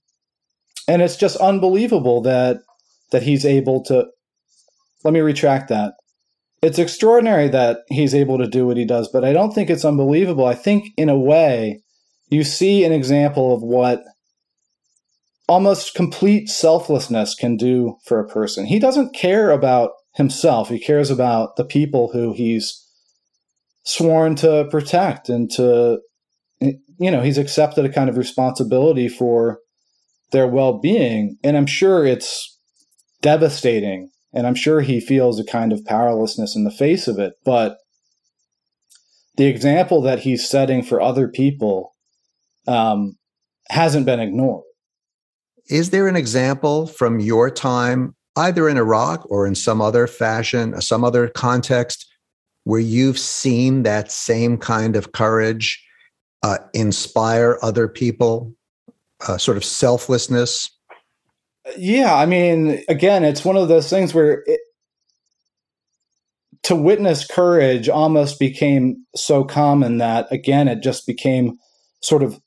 and 0.86 1.02
it's 1.02 1.16
just 1.16 1.36
unbelievable 1.36 2.20
that 2.22 2.58
that 3.10 3.22
he's 3.22 3.44
able 3.44 3.82
to. 3.84 4.06
Let 5.04 5.14
me 5.14 5.20
retract 5.20 5.68
that. 5.68 5.94
It's 6.60 6.78
extraordinary 6.78 7.48
that 7.48 7.78
he's 7.88 8.14
able 8.14 8.38
to 8.38 8.48
do 8.48 8.66
what 8.66 8.76
he 8.76 8.84
does, 8.84 9.08
but 9.08 9.24
I 9.24 9.32
don't 9.32 9.52
think 9.52 9.70
it's 9.70 9.84
unbelievable. 9.84 10.44
I 10.44 10.54
think, 10.54 10.88
in 10.96 11.08
a 11.08 11.18
way, 11.18 11.82
you 12.30 12.42
see 12.42 12.84
an 12.84 12.92
example 12.92 13.54
of 13.54 13.62
what 13.62 14.02
almost 15.46 15.94
complete 15.94 16.48
selflessness 16.48 17.34
can 17.34 17.56
do 17.56 17.96
for 18.04 18.20
a 18.20 18.28
person. 18.28 18.66
He 18.66 18.78
doesn't 18.78 19.14
care 19.14 19.50
about 19.50 19.92
himself, 20.14 20.68
he 20.68 20.80
cares 20.80 21.10
about 21.10 21.56
the 21.56 21.64
people 21.64 22.10
who 22.12 22.34
he's 22.34 22.84
sworn 23.84 24.34
to 24.34 24.66
protect 24.70 25.28
and 25.28 25.50
to, 25.52 26.00
you 26.60 27.10
know, 27.10 27.22
he's 27.22 27.38
accepted 27.38 27.84
a 27.84 27.92
kind 27.92 28.10
of 28.10 28.18
responsibility 28.18 29.08
for 29.08 29.60
their 30.32 30.46
well 30.46 30.78
being. 30.78 31.38
And 31.42 31.56
I'm 31.56 31.66
sure 31.66 32.04
it's 32.04 32.57
devastating. 33.20 34.10
And 34.32 34.46
I'm 34.46 34.54
sure 34.54 34.80
he 34.80 35.00
feels 35.00 35.40
a 35.40 35.44
kind 35.44 35.72
of 35.72 35.84
powerlessness 35.84 36.54
in 36.54 36.64
the 36.64 36.70
face 36.70 37.08
of 37.08 37.18
it. 37.18 37.34
But 37.44 37.78
the 39.36 39.46
example 39.46 40.02
that 40.02 40.20
he's 40.20 40.48
setting 40.48 40.82
for 40.82 41.00
other 41.00 41.28
people 41.28 41.94
um, 42.66 43.16
hasn't 43.70 44.06
been 44.06 44.20
ignored. 44.20 44.64
Is 45.68 45.90
there 45.90 46.08
an 46.08 46.16
example 46.16 46.86
from 46.86 47.20
your 47.20 47.50
time, 47.50 48.14
either 48.36 48.68
in 48.68 48.76
Iraq 48.76 49.26
or 49.30 49.46
in 49.46 49.54
some 49.54 49.80
other 49.80 50.06
fashion, 50.06 50.80
some 50.80 51.04
other 51.04 51.28
context, 51.28 52.06
where 52.64 52.80
you've 52.80 53.18
seen 53.18 53.82
that 53.82 54.10
same 54.10 54.58
kind 54.58 54.96
of 54.96 55.12
courage 55.12 55.82
uh, 56.42 56.58
inspire 56.74 57.58
other 57.62 57.88
people, 57.88 58.54
uh, 59.26 59.38
sort 59.38 59.56
of 59.56 59.64
selflessness? 59.64 60.70
Yeah, 61.76 62.14
I 62.14 62.26
mean, 62.26 62.82
again, 62.88 63.24
it's 63.24 63.44
one 63.44 63.56
of 63.56 63.68
those 63.68 63.90
things 63.90 64.14
where 64.14 64.42
it, 64.46 64.60
to 66.64 66.74
witness 66.74 67.26
courage 67.26 67.88
almost 67.88 68.38
became 68.38 69.04
so 69.14 69.44
common 69.44 69.98
that 69.98 70.26
again, 70.30 70.68
it 70.68 70.82
just 70.82 71.06
became 71.06 71.58
sort 72.02 72.22
of 72.22 72.40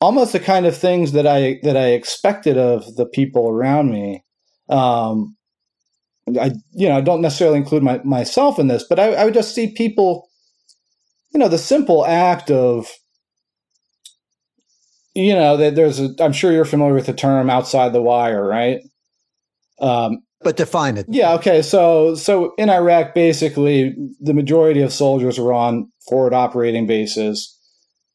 almost 0.00 0.32
the 0.32 0.40
kind 0.40 0.66
of 0.66 0.76
things 0.76 1.12
that 1.12 1.26
I 1.26 1.58
that 1.62 1.76
I 1.76 1.88
expected 1.88 2.58
of 2.58 2.96
the 2.96 3.06
people 3.06 3.48
around 3.48 3.90
me. 3.90 4.24
Um, 4.68 5.36
I 6.40 6.52
you 6.72 6.88
know 6.88 6.96
I 6.96 7.00
don't 7.00 7.22
necessarily 7.22 7.58
include 7.58 7.82
my, 7.82 8.00
myself 8.04 8.58
in 8.58 8.68
this, 8.68 8.84
but 8.88 8.98
I, 8.98 9.14
I 9.14 9.24
would 9.24 9.34
just 9.34 9.54
see 9.54 9.72
people, 9.72 10.28
you 11.32 11.40
know, 11.40 11.48
the 11.48 11.58
simple 11.58 12.04
act 12.06 12.50
of 12.50 12.90
you 15.14 15.34
know, 15.34 15.56
there's 15.56 16.00
a, 16.00 16.10
I'm 16.20 16.32
sure 16.32 16.52
you're 16.52 16.64
familiar 16.64 16.94
with 16.94 17.06
the 17.06 17.14
term 17.14 17.48
outside 17.48 17.92
the 17.92 18.02
wire, 18.02 18.44
right? 18.44 18.80
Um, 19.80 20.18
but 20.40 20.56
define 20.56 20.96
it. 20.98 21.06
Yeah. 21.08 21.32
Okay. 21.34 21.62
So, 21.62 22.14
so 22.14 22.52
in 22.58 22.68
Iraq, 22.68 23.14
basically, 23.14 23.94
the 24.20 24.34
majority 24.34 24.82
of 24.82 24.92
soldiers 24.92 25.38
were 25.38 25.54
on 25.54 25.90
forward 26.08 26.34
operating 26.34 26.86
bases. 26.86 27.50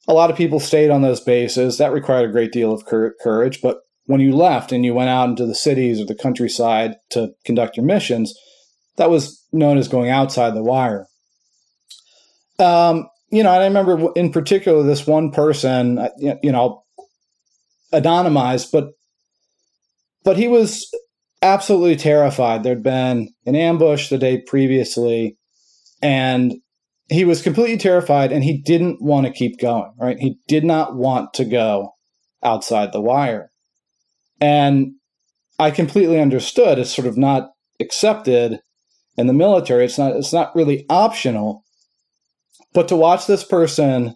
A 0.08 0.14
lot 0.14 0.30
of 0.30 0.38
people 0.38 0.60
stayed 0.60 0.92
on 0.92 1.02
those 1.02 1.22
bases. 1.22 1.78
That 1.78 1.92
required 1.92 2.30
a 2.30 2.32
great 2.32 2.52
deal 2.52 2.72
of 2.72 2.86
courage. 2.86 3.62
But 3.62 3.80
when 4.06 4.22
you 4.22 4.36
left 4.36 4.72
and 4.72 4.86
you 4.86 4.94
went 4.94 5.10
out 5.10 5.30
into 5.30 5.46
the 5.46 5.56
cities 5.56 6.00
or 6.00 6.06
the 6.06 6.16
countryside 6.16 6.96
to 7.12 7.32
conduct 7.46 7.78
your 7.78 7.86
missions, 7.86 8.34
that 8.98 9.10
was 9.10 9.44
known 9.52 9.78
as 9.78 9.88
going 9.88 10.10
outside 10.10 10.54
the 10.54 10.64
wire. 10.64 11.08
Um, 12.60 13.08
you 13.32 13.44
know, 13.44 13.54
and 13.54 13.64
I 13.64 13.68
remember 13.68 14.12
in 14.16 14.32
particular 14.32 14.84
this 14.84 15.08
one 15.08 15.32
person. 15.32 16.08
You 16.20 16.52
know, 16.52 16.84
anonymized, 17.94 18.72
but 18.72 18.92
but 20.24 20.38
he 20.38 20.48
was 20.48 20.90
absolutely 21.42 21.96
terrified. 21.96 22.64
There'd 22.64 22.84
been 22.84 23.30
an 23.46 23.56
ambush 23.56 24.10
the 24.10 24.18
day 24.18 24.42
previously, 24.42 25.38
and 26.02 26.56
he 27.10 27.26
was 27.26 27.42
completely 27.42 27.78
terrified 27.78 28.32
and 28.32 28.44
he 28.44 28.62
didn't 28.62 29.02
want 29.02 29.26
to 29.26 29.34
keep 29.34 29.60
going, 29.60 29.92
right? 29.98 30.20
He 30.20 30.38
did 30.48 30.64
not 30.64 30.96
want 30.96 31.34
to 31.36 31.46
go 31.46 31.96
outside 32.44 32.94
the 32.94 33.02
wire. 33.02 33.50
And 34.40 34.94
I 35.58 35.72
completely 35.72 36.22
understood. 36.22 36.78
It's 36.78 36.96
sort 36.96 37.08
of 37.08 37.18
not 37.18 37.50
accepted 37.80 38.60
in 39.18 39.28
the 39.28 39.34
military. 39.34 39.86
It's 39.86 39.98
not 39.98 40.16
it's 40.16 40.32
not 40.32 40.56
really 40.56 40.86
optional. 40.90 41.64
But 42.74 42.88
to 42.90 42.96
watch 42.96 43.26
this 43.26 43.44
person 43.44 44.16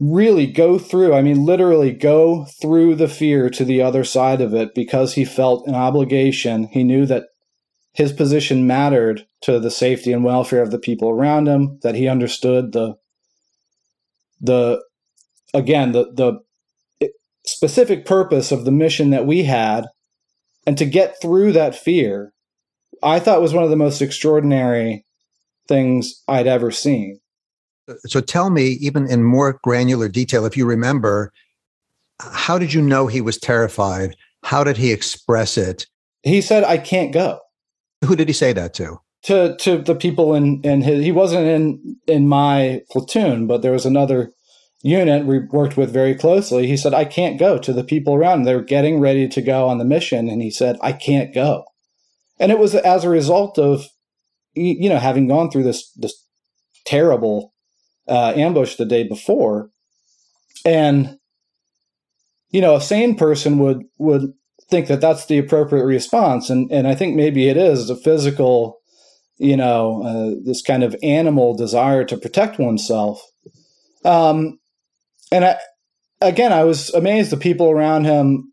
really 0.00 0.46
go 0.46 0.78
through, 0.78 1.12
I 1.12 1.20
mean, 1.20 1.44
literally 1.44 1.92
go 1.92 2.46
through 2.60 2.94
the 2.94 3.08
fear 3.08 3.50
to 3.50 3.64
the 3.64 3.82
other 3.82 4.02
side 4.02 4.40
of 4.40 4.54
it 4.54 4.74
because 4.74 5.14
he 5.14 5.26
felt 5.26 5.68
an 5.68 5.74
obligation. 5.74 6.64
He 6.64 6.82
knew 6.82 7.04
that 7.06 7.24
his 7.92 8.12
position 8.12 8.66
mattered 8.66 9.26
to 9.42 9.60
the 9.60 9.70
safety 9.70 10.12
and 10.12 10.24
welfare 10.24 10.62
of 10.62 10.70
the 10.70 10.78
people 10.78 11.10
around 11.10 11.48
him, 11.48 11.78
that 11.82 11.94
he 11.94 12.08
understood 12.08 12.72
the, 12.72 12.94
the, 14.40 14.82
again, 15.52 15.92
the, 15.92 16.10
the 16.14 17.10
specific 17.44 18.06
purpose 18.06 18.52
of 18.52 18.64
the 18.64 18.72
mission 18.72 19.10
that 19.10 19.26
we 19.26 19.44
had. 19.44 19.86
And 20.66 20.78
to 20.78 20.86
get 20.86 21.20
through 21.20 21.52
that 21.52 21.74
fear, 21.74 22.32
I 23.02 23.18
thought 23.18 23.42
was 23.42 23.52
one 23.52 23.64
of 23.64 23.70
the 23.70 23.76
most 23.76 24.00
extraordinary 24.00 25.04
things 25.68 26.22
I'd 26.26 26.46
ever 26.46 26.70
seen. 26.70 27.20
So 28.06 28.20
tell 28.20 28.50
me, 28.50 28.78
even 28.80 29.10
in 29.10 29.22
more 29.22 29.58
granular 29.62 30.08
detail, 30.08 30.44
if 30.44 30.56
you 30.56 30.66
remember, 30.66 31.32
how 32.20 32.58
did 32.58 32.72
you 32.72 32.82
know 32.82 33.06
he 33.06 33.20
was 33.20 33.38
terrified? 33.38 34.16
How 34.42 34.64
did 34.64 34.76
he 34.76 34.92
express 34.92 35.56
it? 35.56 35.86
He 36.22 36.40
said, 36.40 36.64
I 36.64 36.78
can't 36.78 37.12
go. 37.12 37.40
Who 38.04 38.16
did 38.16 38.28
he 38.28 38.34
say 38.34 38.52
that 38.52 38.74
to? 38.74 38.98
To 39.24 39.54
to 39.58 39.78
the 39.78 39.94
people 39.94 40.34
in, 40.34 40.62
in 40.62 40.80
his 40.80 41.04
he 41.04 41.12
wasn't 41.12 41.46
in 41.46 41.96
in 42.06 42.26
my 42.26 42.80
platoon, 42.90 43.46
but 43.46 43.60
there 43.60 43.72
was 43.72 43.84
another 43.84 44.32
unit 44.82 45.26
we 45.26 45.40
worked 45.40 45.76
with 45.76 45.92
very 45.92 46.14
closely. 46.14 46.66
He 46.66 46.78
said, 46.78 46.94
I 46.94 47.04
can't 47.04 47.38
go 47.38 47.58
to 47.58 47.72
the 47.72 47.84
people 47.84 48.14
around. 48.14 48.42
They're 48.42 48.62
getting 48.62 48.98
ready 48.98 49.28
to 49.28 49.42
go 49.42 49.68
on 49.68 49.76
the 49.76 49.84
mission. 49.84 50.30
And 50.30 50.40
he 50.40 50.50
said, 50.50 50.78
I 50.80 50.92
can't 50.92 51.34
go. 51.34 51.64
And 52.38 52.50
it 52.50 52.58
was 52.58 52.74
as 52.74 53.04
a 53.04 53.10
result 53.10 53.58
of 53.58 53.86
you 54.54 54.88
know 54.88 54.98
having 54.98 55.28
gone 55.28 55.50
through 55.50 55.64
this 55.64 55.90
this 55.92 56.24
terrible 56.86 57.52
uh, 58.10 58.32
ambush 58.36 58.76
the 58.76 58.84
day 58.84 59.06
before, 59.06 59.70
and 60.64 61.18
you 62.50 62.60
know 62.60 62.76
a 62.76 62.80
sane 62.80 63.14
person 63.14 63.58
would 63.58 63.84
would 63.98 64.32
think 64.68 64.88
that 64.88 65.00
that's 65.00 65.26
the 65.26 65.38
appropriate 65.38 65.84
response, 65.84 66.50
and 66.50 66.70
and 66.70 66.86
I 66.86 66.94
think 66.94 67.16
maybe 67.16 67.48
it 67.48 67.56
is 67.56 67.88
a 67.88 67.96
physical, 67.96 68.80
you 69.38 69.56
know, 69.56 70.02
uh, 70.02 70.42
this 70.44 70.62
kind 70.62 70.82
of 70.82 70.96
animal 71.02 71.56
desire 71.56 72.04
to 72.04 72.16
protect 72.16 72.58
oneself. 72.58 73.22
Um, 74.04 74.58
and 75.32 75.44
I, 75.44 75.56
again, 76.20 76.52
I 76.52 76.64
was 76.64 76.90
amazed 76.90 77.30
the 77.30 77.36
people 77.36 77.70
around 77.70 78.04
him 78.04 78.52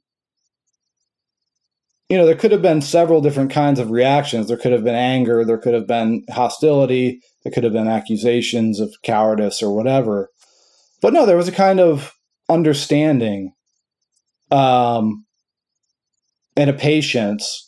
you 2.10 2.18
know, 2.18 2.26
there 2.26 2.36
could 2.36 2.52
have 2.52 2.62
been 2.62 2.82
several 2.82 3.22
different 3.22 3.52
kinds 3.52 3.80
of 3.80 3.92
reactions. 3.92 4.48
There 4.48 4.58
could 4.58 4.72
have 4.72 4.84
been 4.84 4.96
anger, 4.96 5.44
there 5.44 5.58
could 5.58 5.74
have 5.74 5.88
been 5.88 6.24
hostility, 6.30 7.22
there 7.44 7.52
could 7.52 7.64
have 7.64 7.74
been 7.74 7.88
accusations 7.88 8.80
of 8.80 8.94
cowardice 9.04 9.62
or 9.62 9.76
whatever. 9.76 10.30
But 11.02 11.14
no, 11.14 11.26
there 11.26 11.38
was 11.38 11.50
a 11.50 11.54
kind 11.54 11.80
of 11.80 12.14
understanding 12.50 13.54
um, 14.52 15.26
and 16.56 16.70
a 16.70 16.74
patience. 16.74 17.64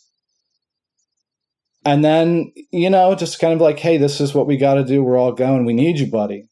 And 1.86 2.03
then, 2.03 2.51
you 2.72 2.89
know, 2.89 3.15
just 3.15 3.39
kind 3.39 3.53
of 3.53 3.62
like, 3.62 3.79
hey, 3.79 3.98
this 3.98 4.22
is 4.22 4.34
what 4.34 4.48
we 4.48 4.58
got 4.58 4.75
to 4.75 4.84
do. 4.84 5.03
We're 5.03 5.17
all 5.17 5.34
going. 5.34 5.65
We 5.65 5.74
need 5.74 6.00
you, 6.00 6.08
buddy. 6.08 6.46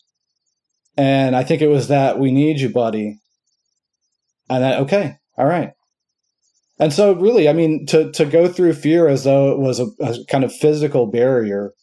And 0.98 1.36
I 1.36 1.44
think 1.44 1.62
it 1.62 1.68
was 1.68 1.88
that 1.88 2.20
we 2.20 2.32
need 2.32 2.60
you, 2.60 2.70
buddy. 2.70 3.20
And 4.50 4.64
then, 4.64 4.82
okay, 4.84 5.18
all 5.38 5.46
right. 5.46 5.72
And 6.80 6.94
so, 6.94 7.14
really, 7.14 7.50
I 7.50 7.54
mean, 7.54 7.86
to 7.88 8.12
to 8.12 8.26
go 8.26 8.48
through 8.48 8.74
fear 8.74 9.08
as 9.08 9.24
though 9.24 9.52
it 9.52 9.60
was 9.60 9.80
a, 9.80 9.88
a, 10.00 10.24
kind 10.30 10.44
of 10.44 10.54
physical 10.54 11.08
barrier 11.08 11.74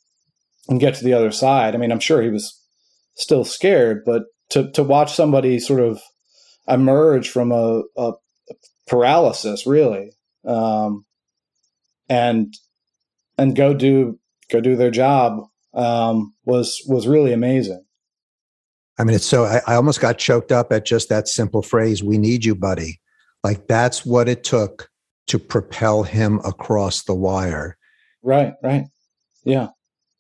and 0.69 0.81
get 0.81 0.95
to 0.95 1.05
the 1.05 1.15
other 1.15 1.33
side. 1.33 1.75
I 1.75 1.79
mean, 1.79 1.91
I'm 1.91 2.01
sure 2.01 2.23
he 2.23 2.31
was 2.31 2.61
still 3.17 3.45
scared, 3.45 4.05
but 4.05 4.25
to 4.51 4.71
to 4.73 4.83
watch 4.85 5.13
somebody 5.13 5.59
sort 5.59 5.81
of 5.81 6.01
emerge 6.69 7.29
from 7.29 7.51
a, 7.53 7.83
a 7.97 8.13
paralysis, 8.87 9.67
really, 9.67 10.13
um, 10.47 11.05
and 12.09 12.55
and 13.37 13.57
go 13.57 13.75
do 13.75 14.19
go 14.51 14.61
do 14.61 14.77
their 14.77 14.91
job 14.91 15.41
um, 15.75 16.35
was 16.45 16.83
was 16.87 17.09
really 17.09 17.33
amazing. 17.33 17.85
I 18.99 19.03
mean, 19.03 19.17
it's 19.17 19.27
so 19.27 19.45
I, 19.45 19.61
I 19.67 19.75
almost 19.75 20.01
got 20.01 20.19
choked 20.19 20.53
up 20.53 20.73
at 20.73 20.87
just 20.87 21.09
that 21.09 21.27
simple 21.27 21.63
phrase. 21.63 22.03
We 22.03 22.17
need 22.17 22.45
you, 22.45 22.55
buddy. 22.55 23.01
Like 23.45 23.69
that's 23.69 24.07
what 24.07 24.29
it 24.29 24.43
took 24.43 24.89
to 25.27 25.39
propel 25.39 26.03
him 26.03 26.41
across 26.45 27.03
the 27.03 27.15
wire. 27.15 27.77
Right, 28.23 28.55
right. 28.63 28.87
Yeah. 29.45 29.69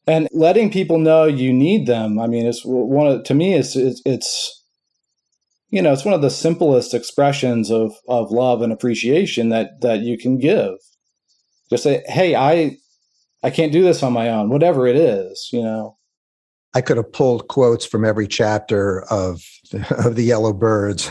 And 0.07 0.29
letting 0.33 0.71
people 0.71 0.99
know 0.99 1.25
you 1.25 1.53
need 1.53 1.87
them. 1.87 2.19
I 2.19 2.27
mean, 2.27 2.47
it's 2.47 2.63
one 2.65 3.07
of, 3.07 3.25
to 3.25 3.35
me, 3.35 3.55
it's, 3.55 3.75
it's, 3.75 4.03
it's, 4.05 4.63
you 5.71 5.81
know, 5.81 5.93
it's 5.93 6.05
one 6.05 6.13
of 6.13 6.21
the 6.21 6.31
simplest 6.31 6.93
expressions 6.93 7.71
of, 7.71 7.95
of 8.07 8.31
love 8.31 8.61
and 8.61 8.73
appreciation 8.73 9.49
that, 9.49 9.81
that 9.81 10.01
you 10.01 10.19
can 10.19 10.39
give. 10.39 10.75
Just 11.71 11.83
say, 11.83 12.03
Hey, 12.07 12.35
I, 12.35 12.77
I 13.43 13.49
can't 13.49 13.73
do 13.73 13.83
this 13.83 14.03
on 14.03 14.13
my 14.13 14.29
own, 14.29 14.51
whatever 14.51 14.87
it 14.87 14.97
is, 14.97 15.49
you 15.51 15.63
know. 15.63 15.97
I 16.75 16.83
could 16.83 16.99
have 16.99 17.13
pulled 17.13 17.49
quotes 17.49 17.87
from 17.87 18.05
every 18.05 18.27
chapter 18.27 19.03
of, 19.05 19.43
of 19.91 20.17
the 20.17 20.25
Yellow 20.25 20.53
Birds 20.53 21.11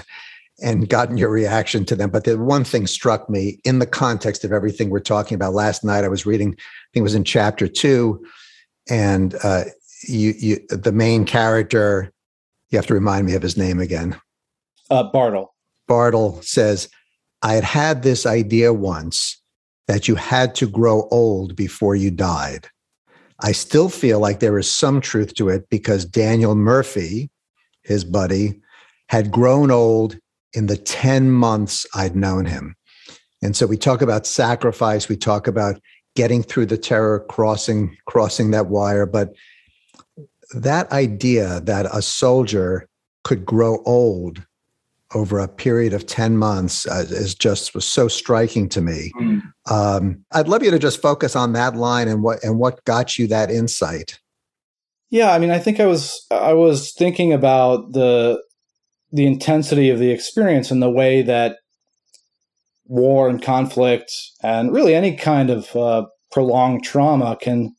and 0.64 0.90
gotten 0.90 1.18
your 1.18 1.30
reaction 1.30 1.86
to 1.86 1.96
them. 1.96 2.10
But 2.10 2.24
the 2.24 2.38
one 2.40 2.64
thing 2.64 2.88
struck 2.88 3.30
me 3.30 3.60
in 3.66 3.80
the 3.80 3.86
context 3.86 4.44
of 4.44 4.54
everything 4.54 4.90
we're 4.90 5.00
talking 5.02 5.36
about. 5.36 5.54
Last 5.54 5.84
night, 5.84 6.06
I 6.06 6.08
was 6.08 6.26
reading, 6.26 6.56
I 6.58 6.88
think 6.94 7.02
it 7.02 7.04
was 7.04 7.16
in 7.16 7.26
chapter 7.26 7.68
two, 7.68 8.26
and 8.90 9.36
uh, 9.44 9.66
you, 10.08 10.34
you, 10.40 10.60
the 10.70 10.92
main 10.94 11.26
character, 11.26 12.12
you 12.70 12.78
have 12.78 12.88
to 12.88 12.94
remind 12.94 13.28
me 13.28 13.36
of 13.36 13.42
his 13.42 13.58
name 13.58 13.80
again. 13.80 14.20
Uh, 14.90 15.04
Bartle. 15.04 15.54
Bartle 15.88 16.42
says, 16.42 16.90
I 17.42 17.54
had 17.54 17.64
had 17.66 18.04
this 18.04 18.26
idea 18.26 18.74
once 18.74 19.42
that 19.88 20.08
you 20.08 20.16
had 20.16 20.56
to 20.56 20.68
grow 20.68 21.08
old 21.12 21.56
before 21.58 21.96
you 21.96 22.10
died. 22.10 22.70
I 23.42 23.52
still 23.52 23.90
feel 23.90 24.20
like 24.20 24.40
there 24.40 24.58
is 24.58 24.72
some 24.72 25.02
truth 25.02 25.34
to 25.36 25.50
it 25.50 25.70
because 25.70 26.06
Daniel 26.06 26.56
Murphy, 26.56 27.30
his 27.82 28.06
buddy, 28.06 28.62
had 29.10 29.32
grown 29.32 29.70
old 29.72 30.18
in 30.54 30.68
the 30.68 30.78
10 30.78 31.32
months 31.32 31.86
I'd 31.94 32.16
known 32.16 32.46
him. 32.46 32.76
And 33.42 33.56
so 33.56 33.66
we 33.68 33.78
talk 33.78 34.02
about 34.02 34.26
sacrifice, 34.26 35.10
we 35.10 35.18
talk 35.18 35.48
about 35.48 35.80
getting 36.16 36.44
through 36.44 36.68
the 36.68 36.78
terror, 36.78 37.20
crossing 37.30 37.98
crossing 38.06 38.52
that 38.52 38.68
wire, 38.68 39.06
but 39.06 39.34
that 40.56 40.92
idea 40.92 41.60
that 41.62 41.88
a 41.88 42.02
soldier 42.02 42.88
could 43.24 43.46
grow 43.46 43.82
old 43.86 44.46
over 45.16 45.40
a 45.40 45.48
period 45.48 45.94
of 45.94 46.06
10 46.06 46.38
months 46.38 46.88
uh, 46.88 47.06
is 47.10 47.36
just 47.36 47.76
was 47.76 47.88
so 47.88 48.08
striking 48.08 48.68
to 48.70 48.82
me. 48.82 49.12
Mm. 49.20 49.42
Um, 49.70 50.26
I'd 50.32 50.48
love 50.48 50.64
you 50.64 50.72
to 50.72 50.80
just 50.80 51.02
focus 51.02 51.36
on 51.36 51.54
that 51.54 51.76
line 51.76 52.08
and 52.08 52.24
what 52.24 52.44
and 52.44 52.58
what 52.58 52.84
got 52.86 53.18
you 53.18 53.28
that 53.28 53.52
insight. 53.52 54.20
Yeah, 55.10 55.32
I 55.32 55.38
mean, 55.38 55.52
I 55.52 55.60
think 55.60 55.80
I 55.80 55.86
was 55.86 56.26
I 56.32 56.54
was 56.54 56.92
thinking 56.92 57.34
about 57.34 57.94
the 57.94 58.42
the 59.14 59.28
intensity 59.28 59.92
of 59.92 60.00
the 60.00 60.10
experience 60.10 60.72
and 60.72 60.82
the 60.82 60.90
way 60.90 61.22
that 61.22 61.58
war 62.86 63.30
and 63.30 63.42
conflict 63.42 64.12
and 64.42 64.74
really 64.74 64.96
any 64.96 65.16
kind 65.16 65.52
of 65.52 65.74
uh, 65.76 66.06
prolonged 66.32 66.84
trauma 66.84 67.38
can 67.40 67.74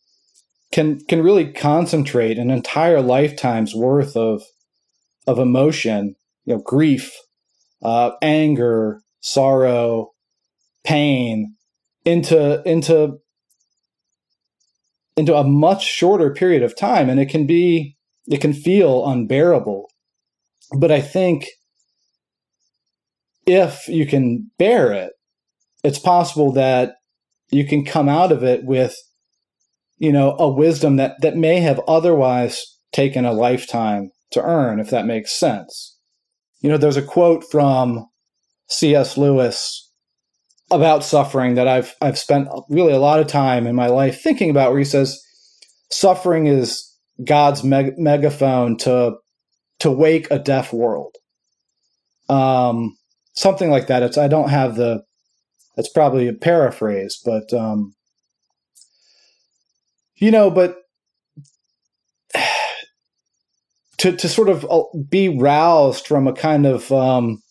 can 0.72 1.00
can 1.06 1.22
really 1.22 1.52
concentrate 1.52 2.38
an 2.38 2.50
entire 2.50 3.02
lifetime's 3.02 3.74
worth 3.74 4.16
of 4.16 4.42
of 5.26 5.38
emotion, 5.38 6.14
you 6.44 6.54
know, 6.54 6.60
grief, 6.60 7.12
uh, 7.82 8.12
anger, 8.22 9.00
sorrow, 9.20 10.12
pain 10.84 11.56
into 12.04 12.62
into 12.64 13.18
into 15.16 15.34
a 15.34 15.44
much 15.44 15.84
shorter 15.84 16.32
period 16.32 16.62
of 16.62 16.76
time, 16.76 17.08
and 17.10 17.18
it 17.18 17.28
can 17.28 17.46
be 17.46 17.96
it 18.28 18.40
can 18.40 18.52
feel 18.52 19.06
unbearable 19.06 19.88
but 20.78 20.90
I 20.92 21.00
think 21.00 21.46
if 23.46 23.88
you 23.88 24.06
can 24.06 24.50
bear 24.58 24.92
it, 24.92 25.12
it's 25.82 25.98
possible 25.98 26.52
that 26.52 26.94
you 27.50 27.66
can 27.66 27.84
come 27.84 28.08
out 28.08 28.32
of 28.32 28.42
it 28.42 28.64
with, 28.64 28.96
you 29.98 30.12
know, 30.12 30.36
a 30.38 30.48
wisdom 30.48 30.96
that, 30.96 31.16
that 31.20 31.36
may 31.36 31.60
have 31.60 31.80
otherwise 31.86 32.62
taken 32.92 33.24
a 33.24 33.32
lifetime 33.32 34.10
to 34.30 34.42
earn, 34.42 34.80
if 34.80 34.90
that 34.90 35.06
makes 35.06 35.32
sense. 35.32 35.96
You 36.60 36.70
know, 36.70 36.78
there's 36.78 36.96
a 36.96 37.02
quote 37.02 37.44
from 37.50 38.06
C.S. 38.68 39.18
Lewis 39.18 39.90
about 40.70 41.04
suffering 41.04 41.54
that 41.54 41.68
I've 41.68 41.94
I've 42.00 42.18
spent 42.18 42.48
really 42.70 42.92
a 42.92 42.98
lot 42.98 43.20
of 43.20 43.26
time 43.26 43.66
in 43.66 43.74
my 43.76 43.86
life 43.88 44.20
thinking 44.22 44.50
about, 44.50 44.70
where 44.70 44.78
he 44.78 44.84
says 44.84 45.22
suffering 45.90 46.46
is 46.46 46.90
God's 47.22 47.62
meg- 47.62 47.98
megaphone 47.98 48.76
to 48.78 49.16
to 49.84 49.90
wake 49.90 50.26
a 50.30 50.38
deaf 50.38 50.72
world. 50.72 51.14
Um, 52.30 52.96
something 53.34 53.70
like 53.70 53.88
that. 53.88 54.02
It's 54.02 54.16
I 54.16 54.28
don't 54.28 54.48
have 54.48 54.76
the. 54.76 55.04
It's 55.76 55.90
probably 55.90 56.26
a 56.26 56.32
paraphrase, 56.32 57.20
but 57.22 57.52
um, 57.52 57.94
you 60.16 60.30
know, 60.30 60.50
but 60.50 60.78
to 63.98 64.16
to 64.16 64.26
sort 64.26 64.48
of 64.48 64.66
uh, 64.70 64.84
be 65.10 65.28
roused 65.28 66.06
from 66.06 66.26
a 66.26 66.32
kind 66.32 66.64
of 66.64 66.90
um, 66.90 67.42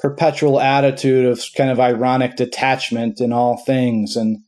perpetual 0.00 0.58
attitude 0.58 1.24
of 1.24 1.40
kind 1.56 1.70
of 1.70 1.78
ironic 1.78 2.34
detachment 2.34 3.20
in 3.20 3.32
all 3.32 3.62
things, 3.64 4.16
and 4.16 4.38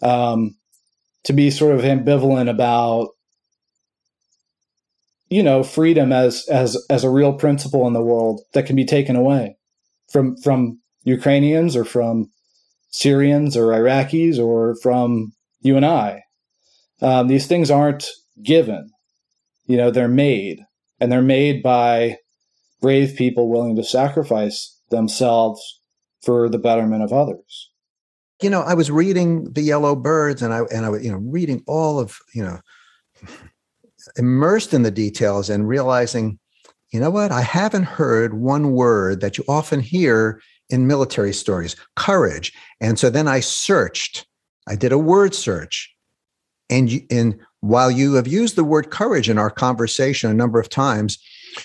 um, 0.00 0.56
to 1.24 1.34
be 1.34 1.50
sort 1.50 1.74
of 1.74 1.82
ambivalent 1.82 2.48
about 2.48 3.10
you 5.32 5.42
know 5.42 5.62
freedom 5.62 6.12
as 6.12 6.46
as 6.50 6.76
as 6.90 7.04
a 7.04 7.10
real 7.10 7.32
principle 7.32 7.86
in 7.86 7.94
the 7.94 8.02
world 8.02 8.42
that 8.52 8.66
can 8.66 8.76
be 8.76 8.84
taken 8.84 9.16
away 9.16 9.56
from 10.10 10.36
from 10.36 10.78
Ukrainians 11.04 11.74
or 11.74 11.86
from 11.86 12.30
Syrians 12.90 13.56
or 13.56 13.68
Iraqis 13.68 14.38
or 14.38 14.76
from 14.82 15.32
you 15.62 15.76
and 15.76 15.86
I. 15.86 16.24
Um, 17.00 17.28
these 17.28 17.46
things 17.46 17.70
aren't 17.70 18.06
given, 18.42 18.90
you 19.66 19.76
know, 19.76 19.90
they're 19.90 20.06
made, 20.06 20.60
and 21.00 21.10
they're 21.10 21.22
made 21.22 21.62
by 21.62 22.18
brave 22.82 23.16
people 23.16 23.48
willing 23.48 23.74
to 23.76 23.84
sacrifice 23.84 24.78
themselves 24.90 25.80
for 26.20 26.48
the 26.50 26.58
betterment 26.58 27.02
of 27.02 27.12
others. 27.12 27.70
You 28.42 28.50
know, 28.50 28.60
I 28.60 28.74
was 28.74 28.90
reading 28.90 29.52
The 29.52 29.62
Yellow 29.62 29.96
Birds, 29.96 30.42
and 30.42 30.52
I 30.52 30.60
and 30.70 30.84
I 30.84 30.90
was 30.90 31.02
you 31.02 31.10
know 31.10 31.22
reading 31.24 31.62
all 31.66 31.98
of 31.98 32.18
you 32.34 32.44
know 32.44 32.60
immersed 34.16 34.74
in 34.74 34.82
the 34.82 34.90
details 34.90 35.50
and 35.50 35.68
realizing, 35.68 36.38
you 36.92 37.00
know 37.00 37.10
what, 37.10 37.32
I 37.32 37.42
haven't 37.42 37.84
heard 37.84 38.34
one 38.34 38.72
word 38.72 39.20
that 39.20 39.38
you 39.38 39.44
often 39.48 39.80
hear 39.80 40.40
in 40.70 40.86
military 40.86 41.32
stories, 41.32 41.76
courage. 41.96 42.52
And 42.80 42.98
so 42.98 43.10
then 43.10 43.28
I 43.28 43.40
searched. 43.40 44.26
I 44.68 44.76
did 44.76 44.92
a 44.92 44.98
word 44.98 45.34
search, 45.34 45.92
and 46.70 46.90
you, 46.90 47.02
and 47.10 47.38
while 47.60 47.90
you 47.90 48.14
have 48.14 48.26
used 48.26 48.56
the 48.56 48.64
word 48.64 48.90
courage 48.90 49.28
in 49.28 49.38
our 49.38 49.50
conversation 49.50 50.30
a 50.30 50.34
number 50.34 50.60
of 50.60 50.68
times, 50.68 51.18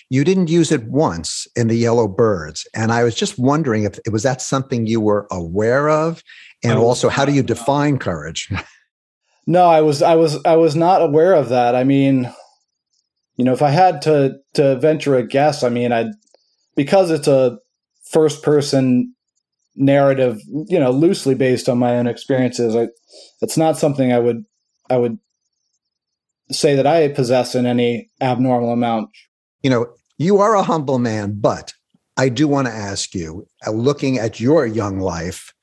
you 0.09 0.23
didn't 0.23 0.49
use 0.49 0.71
it 0.71 0.83
once 0.85 1.47
in 1.55 1.67
the 1.67 1.75
yellow 1.75 2.07
birds. 2.07 2.67
And 2.75 2.91
I 2.91 3.03
was 3.03 3.15
just 3.15 3.39
wondering 3.39 3.83
if 3.83 3.99
it 4.05 4.11
was 4.11 4.23
that 4.23 4.41
something 4.41 4.85
you 4.85 4.99
were 4.99 5.27
aware 5.31 5.89
of? 5.89 6.23
And 6.63 6.79
oh, 6.79 6.83
also, 6.83 7.09
how 7.09 7.25
do 7.25 7.31
you 7.31 7.43
define 7.43 7.97
courage? 7.97 8.51
No, 9.47 9.65
I 9.65 9.81
was 9.81 10.01
I 10.01 10.15
was 10.15 10.43
I 10.45 10.57
was 10.57 10.75
not 10.75 11.01
aware 11.01 11.33
of 11.33 11.49
that. 11.49 11.73
I 11.73 11.85
mean, 11.85 12.31
you 13.37 13.45
know, 13.45 13.53
if 13.53 13.61
I 13.61 13.69
had 13.69 14.01
to 14.03 14.35
to 14.55 14.77
venture 14.77 15.15
a 15.15 15.25
guess, 15.25 15.63
I 15.63 15.69
mean, 15.69 15.93
I 15.93 16.11
because 16.75 17.09
it's 17.09 17.29
a 17.29 17.57
first 18.11 18.43
person 18.43 19.13
narrative, 19.77 20.39
you 20.67 20.79
know, 20.79 20.91
loosely 20.91 21.33
based 21.33 21.69
on 21.69 21.77
my 21.77 21.97
own 21.97 22.07
experiences. 22.07 22.75
I, 22.75 22.89
it's 23.41 23.57
not 23.57 23.77
something 23.77 24.11
I 24.11 24.19
would 24.19 24.43
I 24.89 24.97
would 24.97 25.17
say 26.51 26.75
that 26.75 26.87
I 26.87 27.07
possess 27.07 27.55
in 27.55 27.65
any 27.65 28.09
abnormal 28.19 28.71
amount. 28.71 29.09
You 29.63 29.69
know, 29.69 29.87
you 30.17 30.39
are 30.39 30.55
a 30.55 30.63
humble 30.63 30.99
man, 30.99 31.37
but 31.39 31.73
I 32.17 32.29
do 32.29 32.47
want 32.47 32.67
to 32.67 32.73
ask 32.73 33.13
you, 33.13 33.45
uh, 33.65 33.71
looking 33.71 34.17
at 34.17 34.39
your 34.39 34.65
young 34.65 34.99
life, 34.99 35.53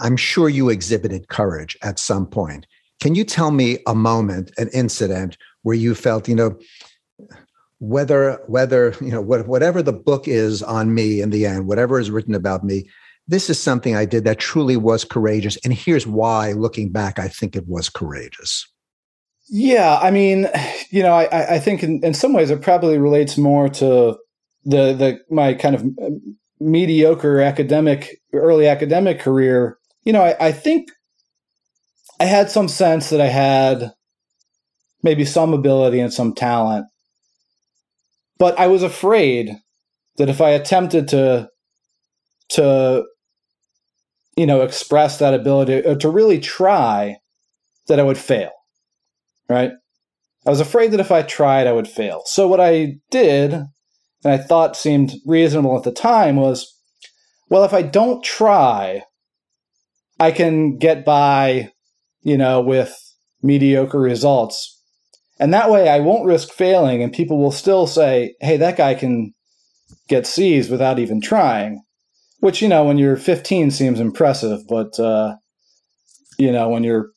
I'm 0.00 0.16
sure 0.16 0.48
you 0.48 0.68
exhibited 0.68 1.28
courage 1.28 1.76
at 1.82 1.98
some 1.98 2.26
point. 2.26 2.66
Can 3.00 3.14
you 3.14 3.24
tell 3.24 3.50
me 3.50 3.78
a 3.86 3.94
moment, 3.94 4.50
an 4.58 4.68
incident 4.72 5.36
where 5.62 5.76
you 5.76 5.94
felt, 5.94 6.28
you 6.28 6.34
know, 6.34 6.58
whether 7.78 8.42
whether 8.46 8.94
you 9.00 9.10
know 9.10 9.22
whatever 9.22 9.82
the 9.82 9.92
book 9.92 10.28
is 10.28 10.62
on 10.62 10.94
me 10.94 11.22
in 11.22 11.30
the 11.30 11.46
end, 11.46 11.66
whatever 11.66 11.98
is 11.98 12.10
written 12.10 12.34
about 12.34 12.62
me, 12.62 12.88
this 13.26 13.48
is 13.48 13.58
something 13.58 13.96
I 13.96 14.04
did 14.04 14.24
that 14.24 14.38
truly 14.38 14.76
was 14.76 15.04
courageous, 15.04 15.56
and 15.64 15.72
here's 15.72 16.06
why. 16.06 16.52
Looking 16.52 16.90
back, 16.90 17.18
I 17.18 17.28
think 17.28 17.56
it 17.56 17.66
was 17.66 17.88
courageous. 17.88 18.66
Yeah, 19.48 19.98
I 20.00 20.10
mean, 20.10 20.48
you 20.90 21.02
know, 21.02 21.12
I, 21.12 21.54
I 21.54 21.58
think 21.58 21.82
in, 21.82 22.04
in 22.04 22.14
some 22.14 22.32
ways 22.32 22.50
it 22.50 22.60
probably 22.60 22.98
relates 22.98 23.38
more 23.38 23.68
to 23.68 24.18
the 24.64 24.92
the 24.92 25.20
my 25.30 25.54
kind 25.54 25.74
of 25.74 25.84
mediocre 26.60 27.40
academic 27.40 28.20
early 28.34 28.68
academic 28.68 29.20
career. 29.20 29.78
You 30.04 30.12
know, 30.12 30.22
I, 30.22 30.48
I 30.48 30.52
think 30.52 30.90
I 32.18 32.24
had 32.24 32.50
some 32.50 32.68
sense 32.68 33.10
that 33.10 33.20
I 33.20 33.26
had 33.26 33.92
maybe 35.02 35.24
some 35.24 35.54
ability 35.54 36.00
and 36.00 36.12
some 36.12 36.34
talent, 36.34 36.86
but 38.38 38.58
I 38.58 38.66
was 38.66 38.82
afraid 38.82 39.50
that 40.16 40.28
if 40.28 40.40
I 40.40 40.50
attempted 40.50 41.08
to 41.08 41.48
to 42.50 43.04
you 44.36 44.46
know 44.46 44.62
express 44.62 45.18
that 45.18 45.34
ability 45.34 45.86
or 45.86 45.96
to 45.96 46.08
really 46.08 46.40
try, 46.40 47.16
that 47.88 48.00
I 48.00 48.02
would 48.02 48.18
fail 48.18 48.50
right? 49.50 49.72
I 50.46 50.50
was 50.50 50.60
afraid 50.60 50.92
that 50.92 51.00
if 51.00 51.12
I 51.12 51.22
tried, 51.22 51.66
I 51.66 51.72
would 51.72 51.88
fail. 51.88 52.22
So 52.24 52.48
what 52.48 52.60
I 52.60 52.94
did, 53.10 53.52
and 53.52 53.66
I 54.24 54.38
thought 54.38 54.76
seemed 54.76 55.12
reasonable 55.26 55.76
at 55.76 55.82
the 55.82 55.92
time, 55.92 56.36
was 56.36 56.74
well, 57.50 57.64
if 57.64 57.74
I 57.74 57.82
don't 57.82 58.24
try, 58.24 59.02
I 60.20 60.30
can 60.30 60.78
get 60.78 61.04
by, 61.04 61.72
you 62.22 62.36
know, 62.36 62.60
with 62.60 62.94
mediocre 63.42 63.98
results. 63.98 64.80
And 65.40 65.52
that 65.54 65.70
way 65.70 65.88
I 65.88 66.00
won't 66.00 66.26
risk 66.26 66.50
failing, 66.50 67.02
and 67.02 67.12
people 67.12 67.38
will 67.38 67.52
still 67.52 67.86
say, 67.86 68.34
hey, 68.40 68.58
that 68.58 68.76
guy 68.76 68.94
can 68.94 69.32
get 70.08 70.26
C's 70.26 70.68
without 70.68 70.98
even 70.98 71.20
trying. 71.20 71.82
Which, 72.40 72.62
you 72.62 72.68
know, 72.68 72.84
when 72.84 72.98
you're 72.98 73.16
15 73.16 73.70
seems 73.70 74.00
impressive, 74.00 74.60
but, 74.68 74.98
uh, 75.00 75.36
you 76.38 76.52
know, 76.52 76.68
when 76.68 76.84
you're 76.84 77.10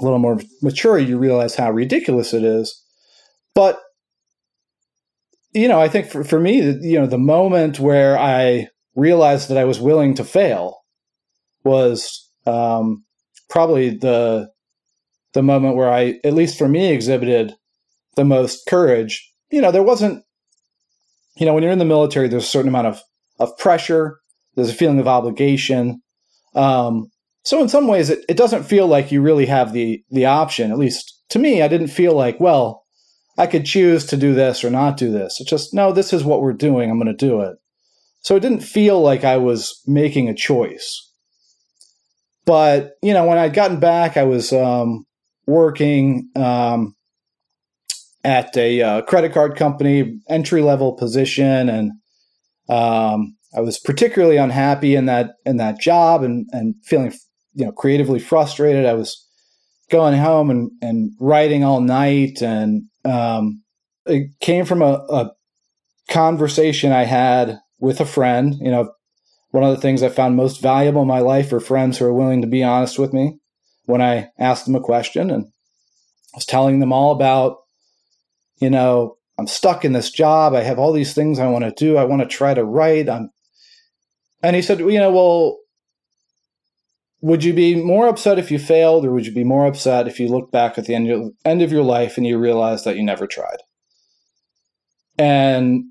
a 0.00 0.04
little 0.04 0.18
more 0.18 0.38
mature, 0.62 0.98
you 0.98 1.18
realize 1.18 1.54
how 1.54 1.70
ridiculous 1.70 2.32
it 2.32 2.44
is. 2.44 2.82
But 3.54 3.80
you 5.56 5.68
know, 5.68 5.80
I 5.80 5.88
think 5.88 6.08
for, 6.08 6.22
for 6.22 6.38
me, 6.38 6.60
you 6.60 7.00
know, 7.00 7.06
the 7.06 7.16
moment 7.16 7.80
where 7.80 8.18
I 8.18 8.68
realized 8.94 9.48
that 9.48 9.56
I 9.56 9.64
was 9.64 9.80
willing 9.80 10.14
to 10.16 10.24
fail 10.24 10.82
was 11.64 12.25
um, 12.46 13.04
probably 13.48 13.90
the 13.90 14.50
the 15.34 15.42
moment 15.42 15.76
where 15.76 15.90
I, 15.90 16.18
at 16.24 16.32
least 16.32 16.56
for 16.56 16.68
me, 16.68 16.92
exhibited 16.92 17.54
the 18.16 18.24
most 18.24 18.66
courage. 18.66 19.30
You 19.50 19.60
know, 19.60 19.70
there 19.70 19.82
wasn't, 19.82 20.24
you 21.36 21.44
know, 21.44 21.52
when 21.52 21.62
you're 21.62 21.72
in 21.72 21.78
the 21.78 21.84
military, 21.84 22.28
there's 22.28 22.44
a 22.44 22.46
certain 22.46 22.68
amount 22.68 22.86
of 22.86 23.02
of 23.38 23.56
pressure. 23.58 24.18
There's 24.54 24.70
a 24.70 24.74
feeling 24.74 24.98
of 24.98 25.08
obligation. 25.08 26.00
Um, 26.54 27.10
so 27.44 27.60
in 27.60 27.68
some 27.68 27.86
ways, 27.86 28.08
it, 28.10 28.24
it 28.28 28.36
doesn't 28.36 28.64
feel 28.64 28.86
like 28.86 29.12
you 29.12 29.20
really 29.20 29.46
have 29.46 29.72
the 29.72 30.02
the 30.10 30.26
option. 30.26 30.70
At 30.70 30.78
least 30.78 31.22
to 31.30 31.38
me, 31.38 31.62
I 31.62 31.68
didn't 31.68 31.88
feel 31.88 32.14
like, 32.14 32.40
well, 32.40 32.84
I 33.38 33.46
could 33.46 33.66
choose 33.66 34.06
to 34.06 34.16
do 34.16 34.34
this 34.34 34.64
or 34.64 34.70
not 34.70 34.96
do 34.96 35.12
this. 35.12 35.40
It's 35.40 35.50
just 35.50 35.74
no, 35.74 35.92
this 35.92 36.12
is 36.12 36.24
what 36.24 36.40
we're 36.40 36.54
doing. 36.54 36.90
I'm 36.90 36.98
going 36.98 37.14
to 37.14 37.26
do 37.26 37.42
it. 37.42 37.56
So 38.22 38.34
it 38.34 38.40
didn't 38.40 38.60
feel 38.60 39.00
like 39.00 39.22
I 39.24 39.36
was 39.36 39.80
making 39.86 40.28
a 40.28 40.34
choice. 40.34 41.05
But 42.46 42.92
you 43.02 43.12
know, 43.12 43.26
when 43.26 43.38
I'd 43.38 43.54
gotten 43.54 43.80
back, 43.80 44.16
I 44.16 44.22
was 44.22 44.52
um, 44.52 45.04
working 45.46 46.30
um, 46.36 46.94
at 48.24 48.56
a 48.56 48.80
uh, 48.80 49.02
credit 49.02 49.34
card 49.34 49.56
company, 49.56 50.20
entry 50.28 50.62
level 50.62 50.94
position, 50.94 51.68
and 51.68 51.92
um, 52.68 53.36
I 53.54 53.60
was 53.60 53.78
particularly 53.78 54.36
unhappy 54.36 54.94
in 54.94 55.06
that 55.06 55.32
in 55.44 55.56
that 55.56 55.80
job 55.80 56.22
and 56.22 56.46
and 56.52 56.76
feeling 56.84 57.12
you 57.54 57.66
know 57.66 57.72
creatively 57.72 58.20
frustrated. 58.20 58.86
I 58.86 58.94
was 58.94 59.24
going 59.90 60.18
home 60.18 60.50
and, 60.50 60.70
and 60.80 61.10
writing 61.18 61.64
all 61.64 61.80
night, 61.80 62.42
and 62.42 62.84
um, 63.04 63.62
it 64.06 64.30
came 64.40 64.64
from 64.64 64.82
a, 64.82 65.04
a 65.10 65.30
conversation 66.08 66.92
I 66.92 67.04
had 67.04 67.58
with 67.80 68.00
a 68.00 68.06
friend. 68.06 68.54
You 68.60 68.70
know, 68.70 68.92
one 69.56 69.64
of 69.64 69.74
the 69.74 69.80
things 69.80 70.02
I 70.02 70.10
found 70.10 70.36
most 70.36 70.60
valuable 70.60 71.00
in 71.00 71.08
my 71.08 71.20
life 71.20 71.50
are 71.50 71.60
friends 71.60 71.96
who 71.96 72.04
are 72.04 72.12
willing 72.12 72.42
to 72.42 72.46
be 72.46 72.62
honest 72.62 72.98
with 72.98 73.14
me 73.14 73.38
when 73.86 74.02
I 74.02 74.28
asked 74.38 74.66
them 74.66 74.74
a 74.74 74.80
question, 74.80 75.30
and 75.30 75.46
I 75.46 76.36
was 76.36 76.44
telling 76.44 76.78
them 76.78 76.92
all 76.92 77.10
about, 77.10 77.56
you 78.58 78.68
know, 78.68 79.16
I'm 79.38 79.46
stuck 79.46 79.82
in 79.82 79.94
this 79.94 80.10
job. 80.10 80.52
I 80.52 80.60
have 80.60 80.78
all 80.78 80.92
these 80.92 81.14
things 81.14 81.38
I 81.38 81.46
want 81.46 81.64
to 81.64 81.70
do. 81.70 81.96
I 81.96 82.04
want 82.04 82.20
to 82.20 82.28
try 82.28 82.52
to 82.52 82.64
write. 82.64 83.08
I'm, 83.08 83.30
and 84.42 84.54
he 84.54 84.60
said, 84.60 84.78
you 84.78 84.98
know, 84.98 85.10
well, 85.10 85.58
would 87.22 87.42
you 87.42 87.54
be 87.54 87.82
more 87.82 88.08
upset 88.08 88.38
if 88.38 88.50
you 88.50 88.58
failed, 88.58 89.06
or 89.06 89.10
would 89.10 89.24
you 89.24 89.32
be 89.32 89.42
more 89.42 89.66
upset 89.66 90.06
if 90.06 90.20
you 90.20 90.28
look 90.28 90.52
back 90.52 90.76
at 90.76 90.84
the 90.84 90.94
end 90.94 91.10
of, 91.10 91.32
end 91.46 91.62
of 91.62 91.72
your 91.72 91.82
life 91.82 92.18
and 92.18 92.26
you 92.26 92.36
realize 92.36 92.84
that 92.84 92.96
you 92.96 93.02
never 93.02 93.26
tried? 93.26 93.62
And 95.16 95.84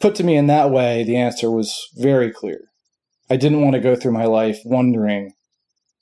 put 0.00 0.14
to 0.16 0.24
me 0.24 0.36
in 0.36 0.46
that 0.46 0.70
way, 0.70 1.04
the 1.04 1.16
answer 1.16 1.50
was 1.50 1.88
very 1.96 2.30
clear. 2.30 2.60
I 3.28 3.36
didn't 3.36 3.62
want 3.62 3.74
to 3.74 3.80
go 3.80 3.96
through 3.96 4.12
my 4.12 4.26
life 4.26 4.60
wondering 4.64 5.32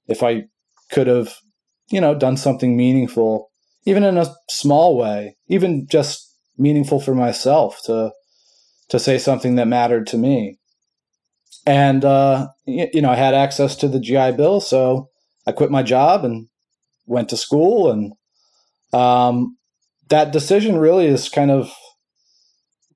if 0.06 0.22
I 0.22 0.44
could 0.90 1.06
have, 1.06 1.34
you 1.88 2.00
know, 2.00 2.14
done 2.14 2.36
something 2.36 2.76
meaningful, 2.76 3.50
even 3.86 4.04
in 4.04 4.18
a 4.18 4.34
small 4.50 4.96
way, 4.96 5.36
even 5.48 5.86
just 5.88 6.30
meaningful 6.58 7.00
for 7.00 7.14
myself 7.14 7.80
to 7.84 8.12
to 8.90 8.98
say 8.98 9.16
something 9.16 9.54
that 9.54 9.66
mattered 9.66 10.06
to 10.06 10.18
me. 10.18 10.58
And 11.66 12.04
uh, 12.04 12.48
you 12.66 13.00
know, 13.00 13.10
I 13.10 13.16
had 13.16 13.34
access 13.34 13.74
to 13.76 13.88
the 13.88 14.00
GI 14.00 14.32
Bill, 14.32 14.60
so 14.60 15.08
I 15.46 15.52
quit 15.52 15.70
my 15.70 15.82
job 15.82 16.24
and 16.24 16.48
went 17.06 17.30
to 17.30 17.36
school, 17.38 17.90
and 17.90 18.12
um, 18.92 19.56
that 20.08 20.32
decision 20.32 20.76
really 20.76 21.06
is 21.06 21.30
kind 21.30 21.50
of 21.50 21.72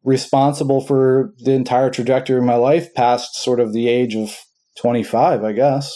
responsible 0.04 0.80
for 0.80 1.32
the 1.38 1.52
entire 1.52 1.90
trajectory 1.90 2.38
of 2.38 2.44
my 2.44 2.54
life 2.54 2.92
past 2.94 3.34
sort 3.36 3.60
of 3.60 3.72
the 3.72 3.88
age 3.88 4.14
of 4.14 4.36
25, 4.80 5.44
I 5.44 5.52
guess. 5.52 5.94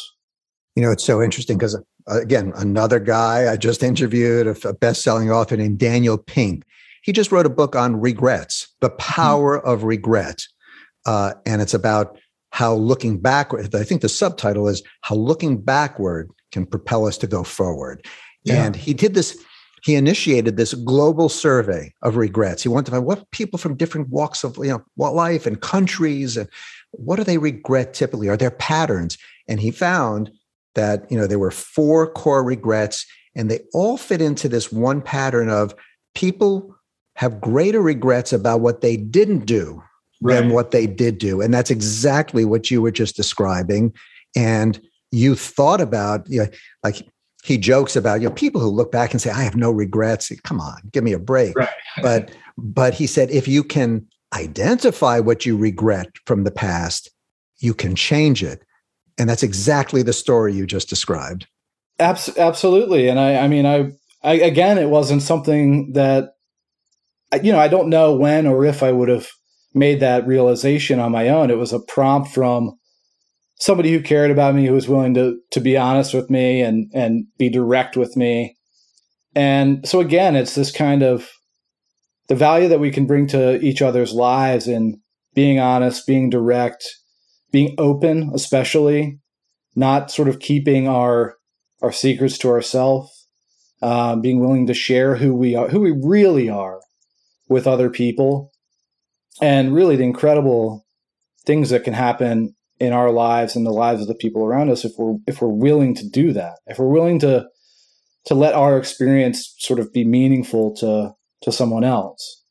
You 0.77 0.83
know, 0.83 0.91
it's 0.91 1.05
so 1.05 1.23
interesting 1.23 1.59
because, 1.59 1.75
uh, 1.75 2.21
again, 2.21 2.53
another 2.57 2.99
guy 2.99 3.51
I 3.51 3.57
just 3.57 3.83
interviewed, 3.83 4.47
a 4.65 4.73
best 4.75 5.03
selling 5.03 5.31
author 5.31 5.57
named 5.57 5.79
Daniel 5.79 6.19
Pink. 6.19 6.65
He 7.03 7.13
just 7.13 7.33
wrote 7.33 7.47
a 7.47 7.51
book 7.51 7.77
on 7.77 8.01
regrets, 8.01 8.69
the 8.81 8.91
power 8.91 9.59
mm-hmm. 9.59 9.69
of 9.69 9.85
regret. 9.85 10.43
Uh, 11.05 11.35
and 11.45 11.61
it's 11.61 11.75
about 11.75 12.19
how 12.51 12.75
looking 12.75 13.19
backward, 13.19 13.75
I 13.75 13.83
think 13.83 14.03
the 14.03 14.09
subtitle 14.09 14.69
is 14.69 14.83
How 15.01 15.15
Looking 15.15 15.61
Backward 15.61 16.31
Can 16.53 16.67
Propel 16.67 17.07
Us 17.07 17.17
to 17.19 17.27
Go 17.27 17.43
Forward. 17.43 18.07
Yeah. 18.45 18.65
And 18.65 18.77
he 18.77 18.93
did 18.93 19.15
this 19.15 19.43
he 19.83 19.97
initiated 19.97 20.57
this 20.57 20.75
global 20.75 21.29
survey 21.29 21.93
of 22.03 22.17
regrets. 22.17 22.63
He 22.63 22.69
wanted 22.69 22.87
to 22.87 22.91
find 22.93 23.05
what 23.05 23.31
people 23.33 23.59
from 23.59 23.77
different 23.77 24.09
walks 24.09 24.45
of 24.45 24.57
you 24.59 24.69
know 24.69 24.85
life 24.97 25.47
and 25.47 25.61
countries 25.61 26.37
and 26.37 26.49
what 26.93 27.17
do 27.17 27.25
they 27.25 27.39
regret 27.39 27.95
typically? 27.95 28.29
Are 28.29 28.37
there 28.37 28.51
patterns? 28.51 29.19
And 29.49 29.61
he 29.61 29.71
found 29.71 30.31
that 30.75 31.11
you 31.11 31.19
know 31.19 31.27
there 31.27 31.39
were 31.39 31.51
four 31.51 32.11
core 32.13 32.45
regrets, 32.45 33.07
and 33.35 33.51
they 33.51 33.61
all 33.75 33.97
fit 33.97 34.23
into 34.23 34.49
this 34.49 34.71
one 34.71 35.03
pattern 35.03 35.49
of 35.49 35.75
people 36.15 36.75
have 37.17 37.41
greater 37.41 37.83
regrets 37.83 38.33
about 38.33 38.61
what 38.61 38.81
they 38.81 38.97
didn't 38.97 39.47
do 39.47 39.83
right. 40.23 40.37
than 40.37 40.51
what 40.51 40.71
they 40.71 40.87
did 40.87 41.19
do, 41.19 41.41
and 41.41 41.53
that's 41.53 41.71
exactly 41.71 42.45
what 42.45 42.71
you 42.71 42.81
were 42.81 42.93
just 42.93 43.17
describing. 43.17 43.93
And 44.37 44.81
you 45.11 45.35
thought 45.35 45.81
about 45.81 46.29
you 46.29 46.41
know, 46.41 46.49
like 46.85 47.07
he 47.43 47.59
jokes 47.59 47.97
about 47.97 48.21
you 48.21 48.29
know 48.29 48.35
people 48.35 48.61
who 48.61 48.69
look 48.69 48.93
back 48.93 49.13
and 49.13 49.21
say 49.21 49.31
i 49.31 49.43
have 49.43 49.57
no 49.57 49.71
regrets. 49.71 50.33
Come 50.45 50.61
on 50.61 50.81
give 50.93 51.05
me 51.05 51.13
a 51.13 51.19
break. 51.19 51.57
Right. 51.57 51.69
but 52.03 52.31
but 52.57 52.95
he 52.95 53.07
said 53.07 53.31
if 53.31 53.47
you 53.49 53.63
can 53.65 54.07
identify 54.35 55.21
what 55.21 55.45
you 55.45 55.57
regret 55.57 56.09
from 56.27 56.45
the 56.45 56.51
past 56.51 57.11
you 57.59 57.75
can 57.75 57.95
change 57.95 58.43
it. 58.43 58.65
And 59.19 59.29
that's 59.29 59.45
exactly 59.45 60.03
the 60.03 60.13
story 60.13 60.53
you 60.53 60.67
just 60.67 60.89
described. 60.89 61.47
Abs- 62.01 62.37
absolutely. 62.37 63.09
And 63.09 63.21
i 63.21 63.37
i 63.37 63.49
mean 63.49 63.67
I, 63.67 63.93
I 64.23 64.35
again 64.35 64.79
it 64.79 64.89
wasn't 64.89 65.23
something 65.23 65.93
that 65.93 66.35
you 67.43 67.51
know 67.51 67.59
i 67.59 67.69
don't 67.69 67.89
know 67.89 68.15
when 68.15 68.47
or 68.47 68.65
if 68.67 68.83
i 68.83 68.93
would 68.93 69.09
have 69.09 69.29
made 69.75 70.01
that 70.01 70.27
realization 70.27 70.99
on 70.99 71.13
my 71.13 71.29
own. 71.29 71.51
It 71.51 71.59
was 71.59 71.73
a 71.73 71.81
prompt 71.81 72.31
from 72.31 72.79
somebody 73.63 73.93
who 73.93 74.03
cared 74.03 74.33
about 74.33 74.57
me, 74.57 74.67
who 74.67 74.75
was 74.75 74.89
willing 74.89 75.15
to 75.15 75.39
to 75.53 75.61
be 75.61 75.77
honest 75.77 76.13
with 76.13 76.29
me 76.29 76.61
and 76.61 76.91
and 76.93 77.27
be 77.39 77.49
direct 77.49 77.97
with 77.97 78.17
me. 78.17 78.57
And 79.37 79.87
so 79.89 80.01
again, 80.01 80.35
it's 80.35 80.57
this 80.57 80.73
kind 80.73 81.03
of 81.03 81.31
the 82.27 82.35
value 82.35 82.69
that 82.69 82.81
we 82.81 82.91
can 82.91 83.07
bring 83.07 83.29
to 83.29 83.61
each 83.61 83.81
other's 83.81 84.13
lives 84.13 84.67
in 84.67 85.01
being 85.35 85.61
honest, 85.61 86.07
being 86.07 86.29
direct, 86.29 86.85
being 87.53 87.75
open, 87.79 88.33
especially 88.35 89.21
not 89.77 90.11
sort 90.11 90.29
of 90.29 90.41
keeping 90.41 90.89
our 90.89 91.37
our 91.83 91.93
secrets 91.93 92.39
to 92.39 92.49
ourselves, 92.49 93.29
uh, 93.81 94.17
being 94.17 94.41
willing 94.41 94.67
to 94.67 94.75
share 94.75 95.17
who 95.17 95.35
we 95.35 95.55
are, 95.55 95.69
who 95.69 95.81
we 95.81 95.93
really 95.93 96.49
are, 96.51 96.81
with 97.49 97.69
other 97.69 97.91
people, 97.91 98.51
and 99.41 99.73
really 99.73 99.95
the 99.95 100.03
incredible 100.03 100.85
things 101.47 101.71
that 101.71 101.85
can 101.85 101.95
happen 101.95 102.55
in 102.83 102.93
our 102.93 103.13
lives 103.13 103.55
and 103.55 103.65
the 103.65 103.71
lives 103.71 104.03
of 104.03 104.09
the 104.09 104.15
people 104.15 104.45
around 104.45 104.69
us 104.69 104.85
if 104.85 104.93
we're 104.99 105.17
if 105.29 105.41
we're 105.41 105.49
willing 105.49 105.95
to 105.95 106.09
do 106.09 106.33
that 106.33 106.59
if 106.67 106.81
we're 106.81 106.89
willing 106.99 107.21
to 107.21 107.47
to 108.25 108.35
let 108.35 108.55
our 108.55 108.77
experience 108.77 109.55
sort 109.59 109.79
of 109.79 109.93
be 109.93 110.05
meaningful 110.05 110.75
to 110.77 111.13
to 111.43 111.53
someone 111.53 111.85
else. 111.85 112.43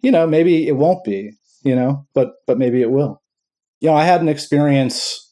You 0.00 0.12
know 0.12 0.26
maybe 0.28 0.68
it 0.68 0.76
won't 0.76 1.04
be 1.04 1.32
you 1.64 1.74
know 1.74 2.06
but 2.14 2.28
but 2.46 2.56
maybe 2.56 2.80
it 2.82 2.90
will. 2.92 3.20
You 3.80 3.88
know 3.90 3.96
i 3.96 4.04
had 4.04 4.20
an 4.20 4.28
experience 4.28 5.26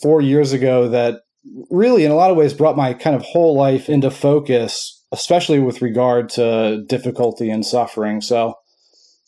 4 0.00 0.20
years 0.20 0.52
ago 0.52 0.88
that 0.88 1.22
really 1.70 2.04
in 2.04 2.12
a 2.12 2.14
lot 2.14 2.30
of 2.30 2.36
ways 2.36 2.54
brought 2.54 2.76
my 2.76 2.94
kind 2.94 3.16
of 3.16 3.22
whole 3.22 3.56
life 3.56 3.88
into 3.88 4.10
focus 4.10 5.04
especially 5.10 5.58
with 5.58 5.82
regard 5.82 6.28
to 6.30 6.84
difficulty 6.86 7.50
and 7.50 7.66
suffering. 7.66 8.20
So 8.20 8.54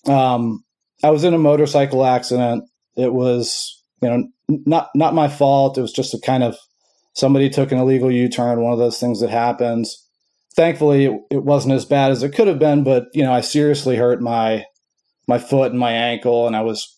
um 0.07 0.64
i 1.03 1.11
was 1.11 1.25
in 1.25 1.35
a 1.35 1.38
motorcycle 1.38 2.05
accident. 2.07 2.64
It 2.97 3.12
was 3.12 3.84
you 4.05 4.11
know 4.11 4.29
not 4.49 4.90
not 4.95 5.14
my 5.14 5.29
fault. 5.29 5.79
It 5.79 5.83
was 5.83 5.93
just 5.93 6.14
a 6.14 6.19
kind 6.19 6.43
of 6.43 6.57
somebody 7.14 7.49
took 7.49 7.73
an 7.73 7.79
illegal 7.79 8.11
U-turn, 8.11 8.61
one 8.61 8.73
of 8.73 8.79
those 8.79 9.01
things 9.01 9.21
that 9.21 9.31
happens. 9.31 10.01
Thankfully, 10.55 11.07
it, 11.07 11.21
it 11.31 11.45
wasn't 11.45 11.75
as 11.75 11.85
bad 11.85 12.11
as 12.11 12.23
it 12.23 12.35
could 12.35 12.47
have 12.47 12.59
been, 12.59 12.85
but 12.85 13.07
you 13.14 13.23
know, 13.23 13.33
I 13.33 13.40
seriously 13.40 13.97
hurt 13.97 14.21
my 14.21 14.64
my 15.27 15.38
foot 15.38 15.71
and 15.71 15.81
my 15.81 15.93
ankle, 15.93 16.47
and 16.47 16.55
I 16.55 16.61
was 16.61 16.97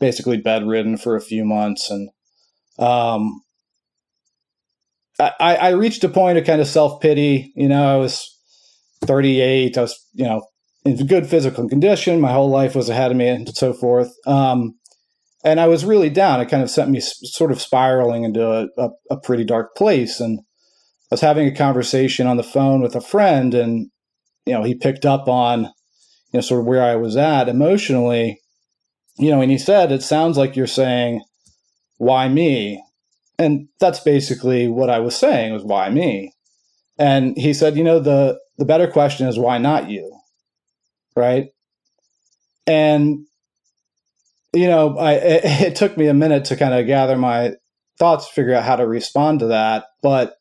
basically 0.00 0.38
bedridden 0.38 0.96
for 0.96 1.16
a 1.16 1.20
few 1.20 1.44
months. 1.44 1.90
And 1.90 2.08
um, 2.78 3.42
I, 5.20 5.56
I 5.56 5.68
reached 5.70 6.04
a 6.04 6.08
point 6.08 6.38
of 6.38 6.44
kind 6.44 6.60
of 6.60 6.66
self 6.66 7.00
pity. 7.00 7.52
You 7.54 7.68
know, 7.68 7.94
I 7.94 7.98
was 7.98 8.28
38. 9.02 9.76
I 9.76 9.80
was, 9.80 10.06
you 10.14 10.24
know, 10.24 10.46
in 10.84 11.06
good 11.06 11.26
physical 11.26 11.68
condition. 11.68 12.20
My 12.20 12.32
whole 12.32 12.50
life 12.50 12.74
was 12.74 12.88
ahead 12.88 13.10
of 13.10 13.16
me, 13.16 13.28
and 13.28 13.54
so 13.54 13.72
forth. 13.72 14.12
Um, 14.26 14.78
and 15.44 15.58
I 15.58 15.66
was 15.66 15.84
really 15.84 16.10
down. 16.10 16.40
It 16.40 16.48
kind 16.48 16.62
of 16.62 16.70
sent 16.70 16.90
me 16.90 17.00
sort 17.00 17.50
of 17.50 17.60
spiraling 17.60 18.24
into 18.24 18.46
a, 18.46 18.68
a, 18.78 18.90
a, 19.10 19.20
pretty 19.20 19.44
dark 19.44 19.74
place. 19.74 20.20
And 20.20 20.38
I 20.38 21.14
was 21.14 21.20
having 21.20 21.48
a 21.48 21.54
conversation 21.54 22.26
on 22.26 22.36
the 22.36 22.42
phone 22.42 22.80
with 22.80 22.94
a 22.94 23.00
friend, 23.00 23.52
and 23.54 23.90
you 24.46 24.52
know, 24.52 24.62
he 24.62 24.74
picked 24.74 25.04
up 25.04 25.28
on 25.28 25.64
you 25.64 25.70
know 26.34 26.40
sort 26.40 26.60
of 26.60 26.66
where 26.66 26.82
I 26.82 26.96
was 26.96 27.16
at 27.16 27.48
emotionally. 27.48 28.40
You 29.18 29.30
know, 29.30 29.40
and 29.42 29.50
he 29.50 29.58
said, 29.58 29.92
"It 29.92 30.02
sounds 30.02 30.38
like 30.38 30.56
you're 30.56 30.66
saying, 30.66 31.22
why 31.98 32.28
me?" 32.28 32.82
And 33.38 33.68
that's 33.80 34.00
basically 34.00 34.68
what 34.68 34.90
I 34.90 35.00
was 35.00 35.16
saying 35.16 35.52
was 35.52 35.64
why 35.64 35.90
me. 35.90 36.32
And 36.98 37.36
he 37.36 37.52
said, 37.52 37.76
"You 37.76 37.84
know, 37.84 37.98
the 37.98 38.38
the 38.58 38.64
better 38.64 38.86
question 38.86 39.26
is 39.26 39.38
why 39.38 39.58
not 39.58 39.90
you?" 39.90 40.18
Right? 41.16 41.48
And 42.66 43.26
you 44.52 44.68
know, 44.68 44.96
I, 44.98 45.12
it, 45.12 45.42
it 45.44 45.76
took 45.76 45.96
me 45.96 46.06
a 46.06 46.14
minute 46.14 46.46
to 46.46 46.56
kind 46.56 46.74
of 46.74 46.86
gather 46.86 47.16
my 47.16 47.52
thoughts, 47.98 48.28
figure 48.28 48.54
out 48.54 48.64
how 48.64 48.76
to 48.76 48.86
respond 48.86 49.40
to 49.40 49.46
that. 49.48 49.86
But 50.02 50.36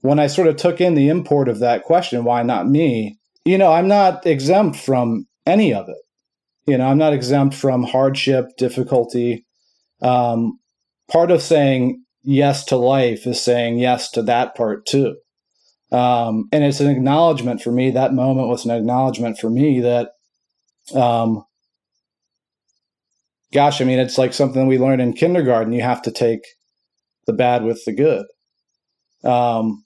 when 0.00 0.18
I 0.18 0.26
sort 0.26 0.48
of 0.48 0.56
took 0.56 0.80
in 0.80 0.94
the 0.94 1.08
import 1.08 1.48
of 1.48 1.60
that 1.60 1.84
question, 1.84 2.24
why 2.24 2.42
not 2.42 2.68
me? 2.68 3.18
You 3.44 3.58
know, 3.58 3.72
I'm 3.72 3.88
not 3.88 4.26
exempt 4.26 4.76
from 4.76 5.26
any 5.46 5.72
of 5.72 5.88
it. 5.88 5.96
You 6.66 6.78
know, 6.78 6.86
I'm 6.86 6.98
not 6.98 7.12
exempt 7.12 7.54
from 7.54 7.84
hardship, 7.84 8.46
difficulty. 8.56 9.44
Um, 10.00 10.58
part 11.10 11.30
of 11.30 11.42
saying 11.42 12.02
yes 12.22 12.64
to 12.66 12.76
life 12.76 13.26
is 13.26 13.40
saying 13.40 13.78
yes 13.78 14.10
to 14.12 14.22
that 14.22 14.54
part 14.54 14.86
too. 14.86 15.16
Um, 15.92 16.48
and 16.52 16.64
it's 16.64 16.80
an 16.80 16.90
acknowledgement 16.90 17.62
for 17.62 17.70
me. 17.70 17.90
That 17.90 18.14
moment 18.14 18.48
was 18.48 18.64
an 18.64 18.70
acknowledgement 18.72 19.38
for 19.38 19.50
me 19.50 19.80
that 19.80 20.10
um, 20.94 21.44
gosh, 23.54 23.80
I 23.80 23.84
mean, 23.84 23.98
it's 23.98 24.18
like 24.18 24.34
something 24.34 24.66
we 24.66 24.78
learned 24.78 25.00
in 25.00 25.14
kindergarten. 25.14 25.72
You 25.72 25.82
have 25.82 26.02
to 26.02 26.10
take 26.10 26.40
the 27.26 27.32
bad 27.32 27.64
with 27.64 27.82
the 27.84 27.92
good. 27.92 28.26
Um, 29.24 29.82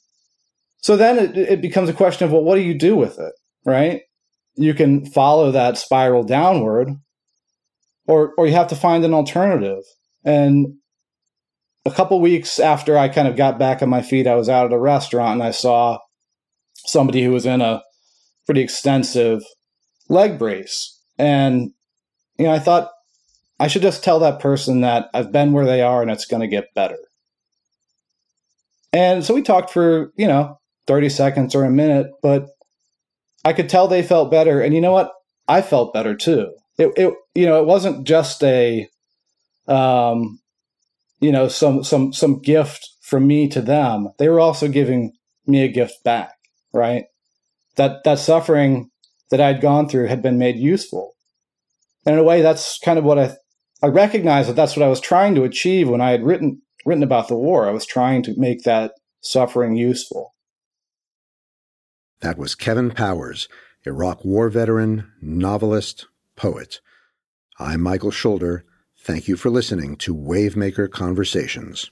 so 0.78 0.96
then 0.96 1.18
it, 1.18 1.36
it 1.36 1.62
becomes 1.62 1.88
a 1.88 1.94
question 1.94 2.26
of, 2.26 2.32
well, 2.32 2.42
what 2.42 2.56
do 2.56 2.62
you 2.62 2.76
do 2.76 2.96
with 2.96 3.18
it? 3.18 3.32
Right? 3.64 4.02
You 4.56 4.74
can 4.74 5.06
follow 5.06 5.52
that 5.52 5.78
spiral 5.78 6.24
downward, 6.24 6.90
or 8.06 8.32
or 8.36 8.46
you 8.46 8.54
have 8.54 8.68
to 8.68 8.76
find 8.76 9.04
an 9.04 9.14
alternative. 9.14 9.84
And 10.24 10.74
a 11.84 11.90
couple 11.90 12.20
weeks 12.20 12.58
after 12.58 12.98
I 12.98 13.08
kind 13.08 13.28
of 13.28 13.36
got 13.36 13.58
back 13.58 13.82
on 13.82 13.88
my 13.88 14.02
feet, 14.02 14.26
I 14.26 14.34
was 14.34 14.48
out 14.48 14.66
at 14.66 14.72
a 14.72 14.78
restaurant 14.78 15.34
and 15.34 15.42
I 15.42 15.52
saw 15.52 15.98
somebody 16.74 17.22
who 17.22 17.30
was 17.30 17.46
in 17.46 17.60
a 17.60 17.82
pretty 18.46 18.62
extensive 18.62 19.42
leg 20.08 20.38
brace. 20.38 20.98
And 21.18 21.70
you 22.38 22.46
know, 22.46 22.52
I 22.52 22.58
thought, 22.58 22.90
I 23.60 23.66
should 23.66 23.82
just 23.82 24.04
tell 24.04 24.20
that 24.20 24.40
person 24.40 24.82
that 24.82 25.10
I've 25.12 25.32
been 25.32 25.52
where 25.52 25.66
they 25.66 25.82
are 25.82 26.02
and 26.02 26.10
it's 26.10 26.26
going 26.26 26.42
to 26.42 26.46
get 26.46 26.74
better. 26.74 26.98
And 28.92 29.24
so 29.24 29.34
we 29.34 29.42
talked 29.42 29.70
for, 29.70 30.12
you 30.16 30.26
know, 30.26 30.58
30 30.86 31.08
seconds 31.08 31.54
or 31.54 31.64
a 31.64 31.70
minute, 31.70 32.10
but 32.22 32.48
I 33.44 33.52
could 33.52 33.68
tell 33.68 33.88
they 33.88 34.02
felt 34.02 34.30
better. 34.30 34.60
And 34.60 34.74
you 34.74 34.80
know 34.80 34.92
what? 34.92 35.12
I 35.46 35.62
felt 35.62 35.92
better 35.92 36.14
too. 36.14 36.52
It, 36.78 36.92
it 36.96 37.14
you 37.34 37.46
know, 37.46 37.60
it 37.60 37.66
wasn't 37.66 38.06
just 38.06 38.42
a, 38.44 38.88
um, 39.66 40.40
you 41.20 41.32
know, 41.32 41.48
some 41.48 41.82
some 41.82 42.12
some 42.12 42.40
gift 42.40 42.88
from 43.08 43.26
me 43.26 43.48
to 43.48 43.62
them, 43.62 44.10
they 44.18 44.28
were 44.28 44.38
also 44.38 44.68
giving 44.68 45.12
me 45.46 45.62
a 45.62 45.72
gift 45.72 46.04
back, 46.04 46.34
right? 46.74 47.04
That 47.76 48.04
that 48.04 48.18
suffering 48.18 48.90
that 49.30 49.40
I'd 49.40 49.62
gone 49.62 49.88
through 49.88 50.08
had 50.08 50.20
been 50.20 50.38
made 50.38 50.56
useful. 50.56 51.14
And 52.04 52.14
in 52.14 52.20
a 52.20 52.24
way, 52.24 52.42
that's 52.42 52.78
kind 52.78 52.98
of 52.98 53.06
what 53.06 53.18
I 53.18 53.34
I 53.82 53.86
recognize 53.86 54.46
that 54.46 54.56
that's 54.56 54.76
what 54.76 54.84
I 54.84 54.88
was 54.88 55.00
trying 55.00 55.34
to 55.36 55.44
achieve 55.44 55.88
when 55.88 56.00
I 56.00 56.10
had 56.10 56.24
written 56.24 56.62
written 56.84 57.02
about 57.02 57.28
the 57.28 57.36
war. 57.36 57.68
I 57.68 57.72
was 57.72 57.86
trying 57.86 58.22
to 58.24 58.38
make 58.38 58.62
that 58.62 58.92
suffering 59.20 59.76
useful. 59.76 60.34
That 62.20 62.38
was 62.38 62.54
Kevin 62.54 62.90
Powers, 62.90 63.48
Iraq 63.86 64.24
War 64.24 64.48
veteran, 64.48 65.12
novelist, 65.20 66.06
poet. 66.34 66.80
I'm 67.58 67.80
Michael 67.80 68.10
Schulder. 68.10 68.64
Thank 68.96 69.28
you 69.28 69.36
for 69.36 69.50
listening 69.50 69.96
to 69.98 70.14
Wavemaker 70.14 70.90
Conversations. 70.90 71.90